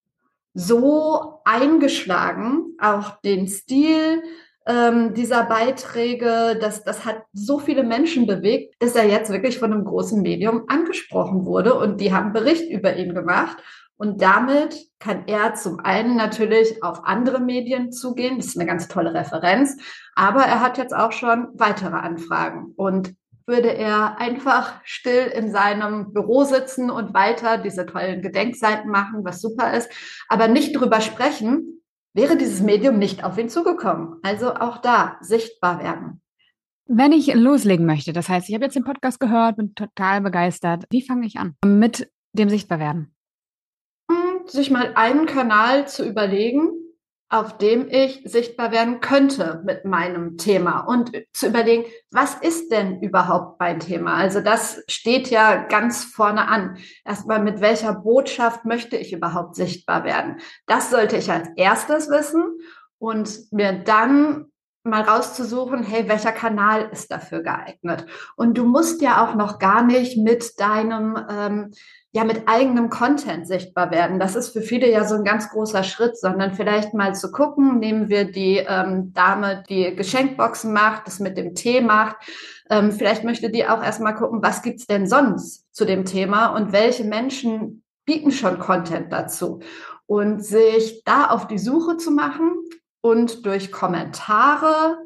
so 0.54 1.40
eingeschlagen, 1.44 2.76
auch 2.80 3.20
den 3.20 3.46
Stil, 3.46 4.22
ähm, 4.68 5.14
dieser 5.14 5.44
Beiträge, 5.44 6.58
das, 6.60 6.84
das 6.84 7.04
hat 7.04 7.22
so 7.32 7.58
viele 7.58 7.82
Menschen 7.82 8.26
bewegt, 8.26 8.74
dass 8.80 8.94
er 8.94 9.08
jetzt 9.08 9.32
wirklich 9.32 9.58
von 9.58 9.72
einem 9.72 9.84
großen 9.84 10.20
Medium 10.20 10.64
angesprochen 10.68 11.46
wurde 11.46 11.74
und 11.74 12.00
die 12.00 12.12
haben 12.12 12.32
Bericht 12.32 12.70
über 12.70 12.94
ihn 12.96 13.14
gemacht. 13.14 13.56
Und 13.96 14.22
damit 14.22 14.76
kann 15.00 15.24
er 15.26 15.54
zum 15.54 15.80
einen 15.80 16.16
natürlich 16.16 16.84
auf 16.84 17.04
andere 17.04 17.40
Medien 17.40 17.90
zugehen. 17.90 18.36
Das 18.36 18.46
ist 18.46 18.56
eine 18.56 18.68
ganz 18.68 18.86
tolle 18.86 19.12
Referenz. 19.12 19.76
Aber 20.14 20.42
er 20.42 20.60
hat 20.60 20.78
jetzt 20.78 20.94
auch 20.94 21.10
schon 21.10 21.48
weitere 21.54 21.96
Anfragen. 21.96 22.74
Und 22.76 23.16
würde 23.48 23.74
er 23.74 24.20
einfach 24.20 24.74
still 24.84 25.26
in 25.34 25.50
seinem 25.50 26.12
Büro 26.12 26.44
sitzen 26.44 26.90
und 26.90 27.14
weiter 27.14 27.56
diese 27.58 27.86
tollen 27.86 28.20
Gedenkseiten 28.20 28.90
machen, 28.90 29.24
was 29.24 29.40
super 29.40 29.72
ist, 29.72 29.90
aber 30.28 30.46
nicht 30.48 30.76
drüber 30.76 31.00
sprechen, 31.00 31.77
wäre 32.18 32.36
dieses 32.36 32.60
Medium 32.60 32.98
nicht 32.98 33.22
auf 33.22 33.38
ihn 33.38 33.48
zugekommen. 33.48 34.16
Also 34.22 34.52
auch 34.54 34.78
da 34.78 35.18
sichtbar 35.20 35.80
werden. 35.80 36.20
Wenn 36.86 37.12
ich 37.12 37.32
loslegen 37.32 37.86
möchte, 37.86 38.12
das 38.12 38.28
heißt, 38.28 38.48
ich 38.48 38.54
habe 38.54 38.64
jetzt 38.64 38.74
den 38.74 38.82
Podcast 38.82 39.20
gehört, 39.20 39.56
bin 39.56 39.74
total 39.74 40.20
begeistert. 40.20 40.84
Wie 40.90 41.02
fange 41.02 41.26
ich 41.26 41.36
an 41.36 41.54
mit 41.64 42.10
dem 42.32 42.48
Sichtbarwerden? 42.48 43.14
Hm, 44.10 44.48
sich 44.48 44.70
mal 44.70 44.92
einen 44.96 45.26
Kanal 45.26 45.86
zu 45.86 46.04
überlegen, 46.04 46.70
auf 47.30 47.58
dem 47.58 47.88
ich 47.90 48.22
sichtbar 48.24 48.72
werden 48.72 49.00
könnte 49.00 49.62
mit 49.64 49.84
meinem 49.84 50.38
Thema 50.38 50.80
und 50.80 51.12
zu 51.32 51.48
überlegen, 51.48 51.84
was 52.10 52.34
ist 52.34 52.72
denn 52.72 53.02
überhaupt 53.02 53.60
mein 53.60 53.80
Thema? 53.80 54.14
Also 54.14 54.40
das 54.40 54.82
steht 54.88 55.28
ja 55.28 55.56
ganz 55.64 56.04
vorne 56.04 56.48
an. 56.48 56.78
Erstmal, 57.04 57.42
mit 57.42 57.60
welcher 57.60 57.92
Botschaft 57.92 58.64
möchte 58.64 58.96
ich 58.96 59.12
überhaupt 59.12 59.56
sichtbar 59.56 60.04
werden? 60.04 60.38
Das 60.66 60.90
sollte 60.90 61.16
ich 61.16 61.30
als 61.30 61.48
erstes 61.56 62.08
wissen 62.08 62.60
und 62.98 63.52
mir 63.52 63.72
dann 63.72 64.46
mal 64.88 65.02
rauszusuchen, 65.02 65.82
hey, 65.82 66.08
welcher 66.08 66.32
Kanal 66.32 66.88
ist 66.92 67.10
dafür 67.10 67.42
geeignet? 67.42 68.06
Und 68.36 68.58
du 68.58 68.64
musst 68.64 69.02
ja 69.02 69.24
auch 69.24 69.34
noch 69.34 69.58
gar 69.58 69.84
nicht 69.84 70.18
mit 70.18 70.58
deinem, 70.60 71.18
ähm, 71.30 71.70
ja, 72.12 72.24
mit 72.24 72.48
eigenem 72.48 72.88
Content 72.88 73.46
sichtbar 73.46 73.90
werden. 73.90 74.18
Das 74.18 74.34
ist 74.34 74.50
für 74.50 74.62
viele 74.62 74.90
ja 74.90 75.04
so 75.04 75.14
ein 75.14 75.24
ganz 75.24 75.50
großer 75.50 75.82
Schritt, 75.82 76.18
sondern 76.18 76.54
vielleicht 76.54 76.94
mal 76.94 77.14
zu 77.14 77.30
gucken, 77.30 77.78
nehmen 77.78 78.08
wir 78.08 78.30
die 78.30 78.56
ähm, 78.56 79.12
Dame, 79.12 79.62
die 79.68 79.94
Geschenkboxen 79.94 80.72
macht, 80.72 81.06
das 81.06 81.20
mit 81.20 81.36
dem 81.36 81.54
Tee 81.54 81.80
macht. 81.80 82.16
Ähm, 82.70 82.92
vielleicht 82.92 83.24
möchte 83.24 83.50
die 83.50 83.66
auch 83.66 83.82
erstmal 83.82 84.14
gucken, 84.14 84.42
was 84.42 84.62
gibt's 84.62 84.86
denn 84.86 85.06
sonst 85.06 85.66
zu 85.74 85.84
dem 85.84 86.04
Thema 86.04 86.48
und 86.48 86.72
welche 86.72 87.04
Menschen 87.04 87.82
bieten 88.04 88.30
schon 88.30 88.58
Content 88.58 89.12
dazu. 89.12 89.60
Und 90.06 90.42
sich 90.42 91.02
da 91.04 91.26
auf 91.26 91.46
die 91.46 91.58
Suche 91.58 91.98
zu 91.98 92.10
machen, 92.10 92.56
und 93.00 93.46
durch 93.46 93.72
Kommentare 93.72 94.98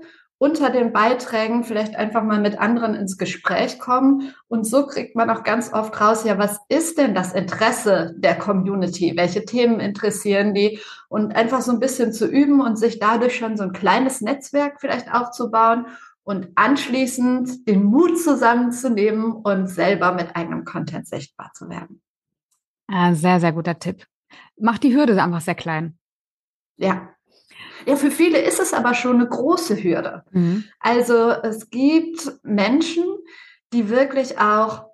unter 0.43 0.71
den 0.71 0.93
Beiträgen 0.93 1.63
vielleicht 1.63 1.95
einfach 1.95 2.25
mal 2.25 2.41
mit 2.41 2.59
anderen 2.59 2.97
ins 2.97 3.17
Gespräch 3.17 3.79
kommen. 3.79 4.35
Und 4.49 4.67
so 4.67 4.89
kriegt 4.89 5.15
man 5.15 5.31
auch 5.31 5.45
ganz 5.45 5.73
oft 5.73 6.01
raus, 6.01 6.25
ja, 6.25 6.37
was 6.37 6.59
ist 6.69 6.99
denn 6.99 7.15
das 7.15 7.33
Interesse 7.33 8.13
der 8.19 8.35
Community? 8.35 9.13
Welche 9.15 9.45
Themen 9.45 9.79
interessieren 9.79 10.53
die? 10.53 10.81
Und 11.09 11.37
einfach 11.37 11.61
so 11.61 11.71
ein 11.71 11.79
bisschen 11.79 12.13
zu 12.13 12.27
üben 12.27 12.61
und 12.61 12.77
sich 12.77 12.99
dadurch 12.99 13.37
schon 13.37 13.57
so 13.57 13.63
ein 13.63 13.73
kleines 13.73 14.21
Netzwerk 14.21 14.81
vielleicht 14.81 15.15
aufzubauen 15.15 15.87
und 16.25 16.49
anschließend 16.57 17.69
den 17.69 17.85
Mut 17.85 18.19
zusammenzunehmen 18.19 19.31
und 19.31 19.69
selber 19.69 20.13
mit 20.13 20.35
eigenem 20.35 20.65
Content 20.65 21.07
sichtbar 21.07 21.53
zu 21.55 21.69
werden. 21.69 22.03
sehr, 23.15 23.39
sehr 23.39 23.53
guter 23.53 23.79
Tipp. 23.79 24.07
Macht 24.59 24.83
die 24.83 24.93
Hürde 24.93 25.23
einfach 25.23 25.41
sehr 25.41 25.55
klein. 25.55 25.97
Ja, 26.79 27.11
ja, 27.87 27.97
für 27.97 28.11
viele 28.11 28.39
ist 28.39 28.61
es 28.61 28.73
aber 28.73 28.95
schon 28.95 29.17
eine 29.17 29.29
große 29.29 29.83
Hürde. 29.83 30.25
Mhm. 30.31 30.65
Also 30.81 31.31
es 31.31 31.71
gibt 31.71 32.33
Menschen, 32.43 33.05
die 33.73 33.89
wirklich 33.89 34.39
auch 34.39 34.87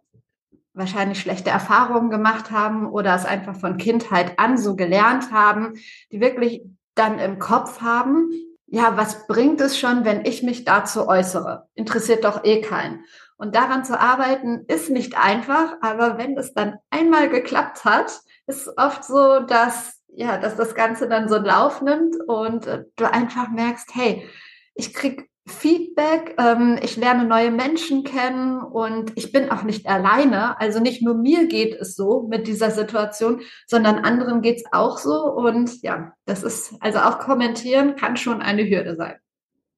wahrscheinlich 0.74 1.20
schlechte 1.20 1.50
Erfahrungen 1.50 2.10
gemacht 2.10 2.50
haben 2.50 2.88
oder 2.88 3.14
es 3.14 3.24
einfach 3.24 3.56
von 3.56 3.76
Kindheit 3.76 4.38
an 4.38 4.56
so 4.56 4.76
gelernt 4.76 5.32
haben, 5.32 5.74
die 6.12 6.20
wirklich 6.20 6.62
dann 6.94 7.18
im 7.18 7.38
Kopf 7.38 7.80
haben, 7.80 8.30
ja, 8.66 8.96
was 8.96 9.26
bringt 9.26 9.60
es 9.60 9.78
schon, 9.78 10.04
wenn 10.04 10.24
ich 10.24 10.42
mich 10.42 10.64
dazu 10.64 11.08
äußere? 11.08 11.68
Interessiert 11.74 12.24
doch 12.24 12.44
eh 12.44 12.60
keinen. 12.60 13.04
Und 13.36 13.54
daran 13.54 13.84
zu 13.84 13.98
arbeiten 13.98 14.64
ist 14.68 14.90
nicht 14.90 15.16
einfach, 15.16 15.76
aber 15.80 16.18
wenn 16.18 16.36
es 16.36 16.54
dann 16.54 16.76
einmal 16.90 17.28
geklappt 17.30 17.84
hat, 17.84 18.20
ist 18.46 18.68
oft 18.76 19.04
so, 19.04 19.40
dass 19.40 19.97
ja, 20.08 20.38
dass 20.38 20.56
das 20.56 20.74
Ganze 20.74 21.08
dann 21.08 21.28
so 21.28 21.36
einen 21.36 21.44
Lauf 21.44 21.82
nimmt 21.82 22.16
und 22.26 22.66
äh, 22.66 22.84
du 22.96 23.10
einfach 23.10 23.50
merkst, 23.50 23.94
hey, 23.94 24.26
ich 24.74 24.94
krieg 24.94 25.28
Feedback, 25.48 26.36
ähm, 26.38 26.78
ich 26.82 26.96
lerne 26.96 27.24
neue 27.24 27.50
Menschen 27.50 28.04
kennen 28.04 28.60
und 28.60 29.12
ich 29.16 29.32
bin 29.32 29.50
auch 29.50 29.62
nicht 29.62 29.86
alleine. 29.86 30.60
Also 30.60 30.80
nicht 30.80 31.02
nur 31.02 31.14
mir 31.14 31.46
geht 31.46 31.74
es 31.74 31.94
so 31.96 32.26
mit 32.28 32.46
dieser 32.46 32.70
Situation, 32.70 33.40
sondern 33.66 33.98
anderen 33.98 34.42
geht's 34.42 34.64
auch 34.72 34.98
so. 34.98 35.32
Und 35.32 35.82
ja, 35.82 36.12
das 36.26 36.42
ist, 36.42 36.74
also 36.80 36.98
auch 36.98 37.18
kommentieren 37.18 37.96
kann 37.96 38.16
schon 38.16 38.42
eine 38.42 38.68
Hürde 38.68 38.96
sein. 38.96 39.16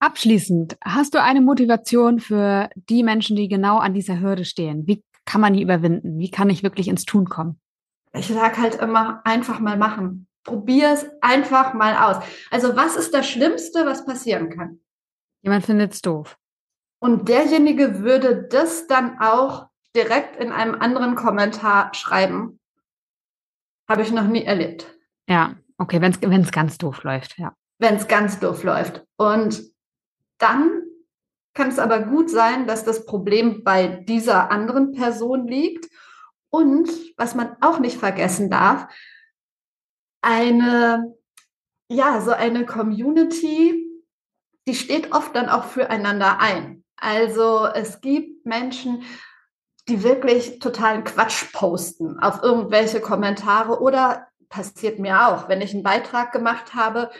Abschließend, 0.00 0.76
hast 0.82 1.14
du 1.14 1.22
eine 1.22 1.40
Motivation 1.40 2.20
für 2.20 2.70
die 2.74 3.02
Menschen, 3.02 3.36
die 3.36 3.48
genau 3.48 3.78
an 3.78 3.94
dieser 3.94 4.20
Hürde 4.20 4.44
stehen? 4.44 4.86
Wie 4.86 5.04
kann 5.26 5.40
man 5.40 5.52
die 5.52 5.62
überwinden? 5.62 6.18
Wie 6.18 6.30
kann 6.30 6.50
ich 6.50 6.62
wirklich 6.62 6.88
ins 6.88 7.04
Tun 7.04 7.26
kommen? 7.26 7.60
Ich 8.12 8.28
sage 8.28 8.58
halt 8.58 8.76
immer, 8.76 9.20
einfach 9.24 9.60
mal 9.60 9.76
machen. 9.76 10.26
Probier 10.44 10.92
es 10.92 11.06
einfach 11.20 11.74
mal 11.74 11.96
aus. 11.96 12.24
Also 12.50 12.74
was 12.74 12.96
ist 12.96 13.14
das 13.14 13.28
Schlimmste, 13.28 13.86
was 13.86 14.04
passieren 14.04 14.50
kann? 14.50 14.80
Jemand 15.42 15.64
findet 15.64 15.92
es 15.92 16.02
doof. 16.02 16.36
Und 16.98 17.28
derjenige 17.28 18.00
würde 18.00 18.48
das 18.50 18.86
dann 18.86 19.18
auch 19.20 19.68
direkt 19.94 20.36
in 20.36 20.52
einem 20.52 20.74
anderen 20.74 21.14
Kommentar 21.14 21.94
schreiben. 21.94 22.60
Habe 23.88 24.02
ich 24.02 24.12
noch 24.12 24.26
nie 24.26 24.44
erlebt. 24.44 24.86
Ja, 25.28 25.54
okay, 25.78 26.00
wenn 26.00 26.42
es 26.42 26.52
ganz 26.52 26.78
doof 26.78 27.02
läuft, 27.04 27.38
ja. 27.38 27.54
Wenn 27.78 27.96
es 27.96 28.06
ganz 28.06 28.38
doof 28.38 28.62
läuft. 28.64 29.04
Und 29.16 29.62
dann 30.38 30.82
kann 31.54 31.68
es 31.68 31.78
aber 31.78 32.00
gut 32.00 32.30
sein, 32.30 32.66
dass 32.66 32.84
das 32.84 33.06
Problem 33.06 33.64
bei 33.64 33.86
dieser 33.86 34.50
anderen 34.50 34.92
Person 34.92 35.46
liegt. 35.48 35.88
Und 36.50 36.90
was 37.16 37.34
man 37.34 37.56
auch 37.60 37.78
nicht 37.78 37.98
vergessen 37.98 38.50
darf, 38.50 38.92
eine, 40.20 41.14
ja, 41.88 42.20
so 42.20 42.32
eine 42.32 42.66
Community, 42.66 43.86
die 44.66 44.74
steht 44.74 45.12
oft 45.12 45.34
dann 45.34 45.48
auch 45.48 45.64
füreinander 45.64 46.40
ein. 46.40 46.84
Also 46.96 47.66
es 47.66 48.00
gibt 48.00 48.44
Menschen, 48.44 49.04
die 49.88 50.02
wirklich 50.02 50.58
totalen 50.58 51.04
Quatsch 51.04 51.52
posten 51.52 52.18
auf 52.20 52.42
irgendwelche 52.42 53.00
Kommentare 53.00 53.80
oder 53.80 54.28
passiert 54.48 54.98
mir 54.98 55.28
auch, 55.28 55.48
wenn 55.48 55.62
ich 55.62 55.72
einen 55.72 55.82
Beitrag 55.82 56.32
gemacht 56.32 56.74
habe, 56.74 57.10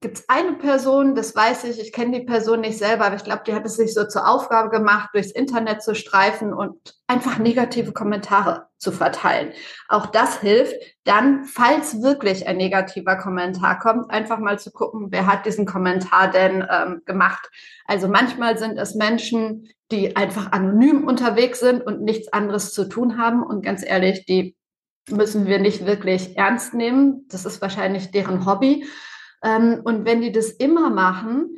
gibt 0.00 0.18
es 0.18 0.28
eine 0.28 0.54
Person, 0.54 1.14
das 1.14 1.36
weiß 1.36 1.64
ich, 1.64 1.78
ich 1.78 1.92
kenne 1.92 2.18
die 2.18 2.24
Person 2.24 2.60
nicht 2.62 2.78
selber, 2.78 3.04
aber 3.04 3.16
ich 3.16 3.24
glaube, 3.24 3.42
die 3.46 3.52
hat 3.52 3.66
es 3.66 3.76
sich 3.76 3.92
so 3.92 4.06
zur 4.06 4.26
Aufgabe 4.26 4.70
gemacht, 4.70 5.10
durchs 5.12 5.30
Internet 5.30 5.82
zu 5.82 5.94
streifen 5.94 6.54
und 6.54 6.96
einfach 7.06 7.38
negative 7.38 7.92
Kommentare 7.92 8.68
zu 8.78 8.92
verteilen. 8.92 9.52
Auch 9.88 10.06
das 10.06 10.40
hilft, 10.40 10.74
dann, 11.04 11.44
falls 11.44 12.00
wirklich 12.02 12.48
ein 12.48 12.56
negativer 12.56 13.16
Kommentar 13.16 13.78
kommt, 13.78 14.10
einfach 14.10 14.38
mal 14.38 14.58
zu 14.58 14.70
gucken, 14.70 15.08
wer 15.10 15.26
hat 15.26 15.44
diesen 15.44 15.66
Kommentar 15.66 16.30
denn 16.30 16.66
ähm, 16.70 17.02
gemacht. 17.04 17.50
Also 17.86 18.08
manchmal 18.08 18.56
sind 18.56 18.78
es 18.78 18.94
Menschen, 18.94 19.68
die 19.92 20.16
einfach 20.16 20.52
anonym 20.52 21.04
unterwegs 21.04 21.60
sind 21.60 21.82
und 21.84 22.00
nichts 22.00 22.32
anderes 22.32 22.72
zu 22.72 22.88
tun 22.88 23.18
haben. 23.18 23.42
Und 23.42 23.62
ganz 23.62 23.84
ehrlich, 23.84 24.24
die 24.24 24.56
müssen 25.10 25.46
wir 25.46 25.58
nicht 25.58 25.84
wirklich 25.84 26.38
ernst 26.38 26.72
nehmen. 26.72 27.26
Das 27.28 27.44
ist 27.44 27.60
wahrscheinlich 27.60 28.12
deren 28.12 28.46
Hobby. 28.46 28.86
Ähm, 29.42 29.80
und 29.84 30.04
wenn 30.04 30.20
die 30.20 30.32
das 30.32 30.50
immer 30.50 30.90
machen, 30.90 31.56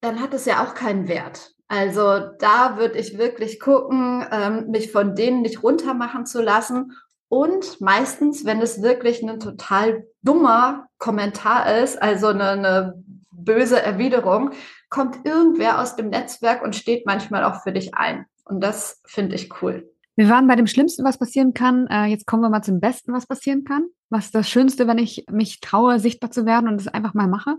dann 0.00 0.20
hat 0.20 0.34
es 0.34 0.44
ja 0.44 0.64
auch 0.64 0.74
keinen 0.74 1.08
Wert. 1.08 1.52
Also 1.68 2.18
da 2.38 2.78
würde 2.78 2.98
ich 2.98 3.16
wirklich 3.16 3.60
gucken, 3.60 4.26
ähm, 4.32 4.70
mich 4.70 4.90
von 4.90 5.14
denen 5.14 5.42
nicht 5.42 5.62
runtermachen 5.62 6.26
zu 6.26 6.42
lassen. 6.42 6.92
Und 7.28 7.80
meistens, 7.80 8.44
wenn 8.44 8.60
es 8.60 8.82
wirklich 8.82 9.22
ein 9.22 9.38
total 9.38 10.04
dummer 10.22 10.88
Kommentar 10.98 11.76
ist, 11.76 12.02
also 12.02 12.28
eine, 12.28 12.50
eine 12.50 13.04
böse 13.30 13.80
Erwiderung, 13.80 14.50
kommt 14.88 15.24
irgendwer 15.24 15.80
aus 15.80 15.94
dem 15.94 16.08
Netzwerk 16.08 16.62
und 16.64 16.74
steht 16.74 17.06
manchmal 17.06 17.44
auch 17.44 17.62
für 17.62 17.72
dich 17.72 17.94
ein. 17.94 18.26
Und 18.44 18.60
das 18.60 19.00
finde 19.06 19.36
ich 19.36 19.62
cool. 19.62 19.88
Wir 20.16 20.28
waren 20.28 20.48
bei 20.48 20.56
dem 20.56 20.66
Schlimmsten, 20.66 21.04
was 21.04 21.18
passieren 21.18 21.54
kann. 21.54 21.86
Äh, 21.86 22.06
jetzt 22.06 22.26
kommen 22.26 22.42
wir 22.42 22.50
mal 22.50 22.62
zum 22.62 22.80
Besten, 22.80 23.12
was 23.12 23.26
passieren 23.26 23.62
kann. 23.62 23.84
Was 24.10 24.26
ist 24.26 24.34
das 24.34 24.50
Schönste, 24.50 24.86
wenn 24.86 24.98
ich 24.98 25.24
mich 25.30 25.60
traue, 25.60 26.00
sichtbar 26.00 26.30
zu 26.30 26.44
werden 26.44 26.68
und 26.68 26.80
es 26.80 26.88
einfach 26.88 27.14
mal 27.14 27.28
mache? 27.28 27.56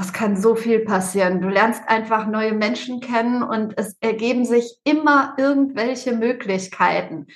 Es 0.00 0.12
kann 0.12 0.36
so 0.36 0.56
viel 0.56 0.80
passieren. 0.80 1.40
Du 1.40 1.48
lernst 1.48 1.82
einfach 1.88 2.26
neue 2.26 2.52
Menschen 2.52 3.00
kennen 3.00 3.42
und 3.42 3.78
es 3.78 3.96
ergeben 4.00 4.44
sich 4.44 4.78
immer 4.84 5.34
irgendwelche 5.38 6.12
Möglichkeiten. 6.12 7.28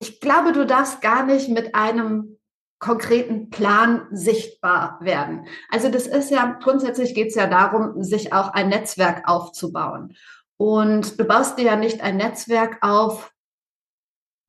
Ich 0.00 0.20
glaube, 0.20 0.52
du 0.52 0.66
darfst 0.66 1.00
gar 1.00 1.24
nicht 1.24 1.48
mit 1.48 1.74
einem 1.74 2.36
konkreten 2.78 3.50
Plan 3.50 4.06
sichtbar 4.10 4.98
werden. 5.00 5.46
Also 5.70 5.88
das 5.90 6.06
ist 6.06 6.30
ja, 6.30 6.58
grundsätzlich 6.62 7.14
geht 7.14 7.28
es 7.28 7.34
ja 7.34 7.46
darum, 7.46 8.02
sich 8.02 8.32
auch 8.32 8.52
ein 8.52 8.68
Netzwerk 8.68 9.28
aufzubauen. 9.28 10.16
Und 10.56 11.18
du 11.18 11.24
baust 11.24 11.58
dir 11.58 11.66
ja 11.66 11.76
nicht 11.76 12.02
ein 12.02 12.16
Netzwerk 12.16 12.78
auf, 12.82 13.32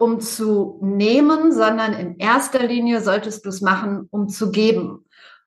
um 0.02 0.20
zu 0.20 0.80
nehmen, 0.82 1.52
sondern 1.52 1.94
in 1.94 2.18
erster 2.18 2.66
Linie 2.66 3.02
solltest 3.02 3.46
du 3.46 3.50
es 3.50 3.62
machen, 3.62 4.08
um 4.10 4.30
zu 4.30 4.50
geben. 4.50 5.06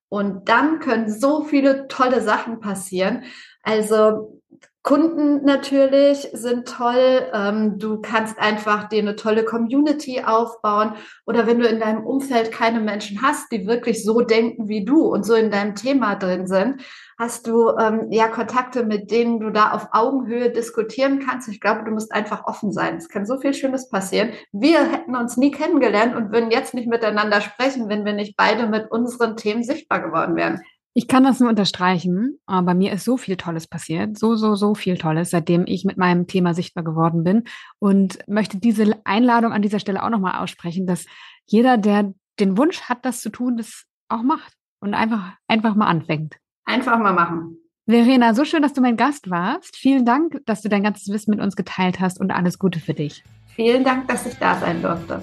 Und 0.08 0.48
dann 0.48 0.78
können 0.78 1.10
so 1.10 1.42
viele 1.42 1.88
tolle 1.88 2.22
Sachen 2.22 2.60
passieren. 2.60 3.24
Also 3.64 4.40
Kunden 4.84 5.46
natürlich 5.46 6.28
sind 6.34 6.68
toll. 6.68 7.22
Ähm, 7.32 7.78
du 7.78 8.02
kannst 8.02 8.38
einfach 8.38 8.86
dir 8.90 9.00
eine 9.00 9.16
tolle 9.16 9.46
Community 9.46 10.22
aufbauen. 10.22 10.92
Oder 11.24 11.46
wenn 11.46 11.58
du 11.58 11.66
in 11.66 11.80
deinem 11.80 12.04
Umfeld 12.04 12.52
keine 12.52 12.80
Menschen 12.80 13.22
hast, 13.22 13.50
die 13.50 13.66
wirklich 13.66 14.04
so 14.04 14.20
denken 14.20 14.68
wie 14.68 14.84
du 14.84 15.06
und 15.06 15.24
so 15.24 15.34
in 15.34 15.50
deinem 15.50 15.74
Thema 15.74 16.16
drin 16.16 16.46
sind, 16.46 16.82
hast 17.18 17.46
du 17.46 17.70
ähm, 17.78 18.08
ja 18.10 18.28
Kontakte, 18.28 18.84
mit 18.84 19.10
denen 19.10 19.40
du 19.40 19.48
da 19.48 19.72
auf 19.72 19.88
Augenhöhe 19.92 20.50
diskutieren 20.50 21.18
kannst. 21.18 21.48
Ich 21.48 21.62
glaube, 21.62 21.84
du 21.86 21.90
musst 21.90 22.12
einfach 22.12 22.44
offen 22.44 22.70
sein. 22.70 22.96
Es 22.96 23.08
kann 23.08 23.24
so 23.24 23.38
viel 23.38 23.54
Schönes 23.54 23.88
passieren. 23.88 24.32
Wir 24.52 24.84
hätten 24.84 25.16
uns 25.16 25.38
nie 25.38 25.50
kennengelernt 25.50 26.14
und 26.14 26.30
würden 26.30 26.50
jetzt 26.50 26.74
nicht 26.74 26.88
miteinander 26.88 27.40
sprechen, 27.40 27.88
wenn 27.88 28.04
wir 28.04 28.12
nicht 28.12 28.36
beide 28.36 28.66
mit 28.66 28.90
unseren 28.90 29.38
Themen 29.38 29.62
sichtbar 29.62 30.00
geworden 30.00 30.36
wären. 30.36 30.60
Ich 30.94 31.08
kann 31.08 31.24
das 31.24 31.40
nur 31.40 31.50
unterstreichen. 31.50 32.38
Aber 32.46 32.74
mir 32.74 32.92
ist 32.92 33.04
so 33.04 33.16
viel 33.16 33.36
Tolles 33.36 33.66
passiert. 33.66 34.18
So, 34.18 34.36
so, 34.36 34.54
so 34.54 34.74
viel 34.74 34.96
Tolles, 34.96 35.30
seitdem 35.30 35.64
ich 35.66 35.84
mit 35.84 35.98
meinem 35.98 36.26
Thema 36.26 36.54
sichtbar 36.54 36.84
geworden 36.84 37.24
bin. 37.24 37.44
Und 37.78 38.18
möchte 38.28 38.58
diese 38.58 39.00
Einladung 39.04 39.52
an 39.52 39.62
dieser 39.62 39.80
Stelle 39.80 40.02
auch 40.02 40.10
nochmal 40.10 40.42
aussprechen, 40.42 40.86
dass 40.86 41.06
jeder, 41.46 41.76
der 41.76 42.14
den 42.40 42.56
Wunsch 42.56 42.82
hat, 42.82 43.04
das 43.04 43.20
zu 43.20 43.30
tun, 43.30 43.56
das 43.56 43.84
auch 44.08 44.22
macht 44.22 44.54
und 44.80 44.94
einfach, 44.94 45.34
einfach 45.48 45.74
mal 45.74 45.86
anfängt. 45.86 46.36
Einfach 46.64 46.98
mal 46.98 47.12
machen. 47.12 47.58
Verena, 47.86 48.32
so 48.32 48.44
schön, 48.44 48.62
dass 48.62 48.72
du 48.72 48.80
mein 48.80 48.96
Gast 48.96 49.30
warst. 49.30 49.76
Vielen 49.76 50.06
Dank, 50.06 50.40
dass 50.46 50.62
du 50.62 50.68
dein 50.68 50.82
ganzes 50.82 51.12
Wissen 51.12 51.32
mit 51.32 51.40
uns 51.40 51.54
geteilt 51.54 52.00
hast 52.00 52.18
und 52.18 52.30
alles 52.30 52.58
Gute 52.58 52.80
für 52.80 52.94
dich. 52.94 53.24
Vielen 53.54 53.84
Dank, 53.84 54.08
dass 54.08 54.26
ich 54.26 54.34
da 54.38 54.58
sein 54.58 54.80
durfte. 54.80 55.22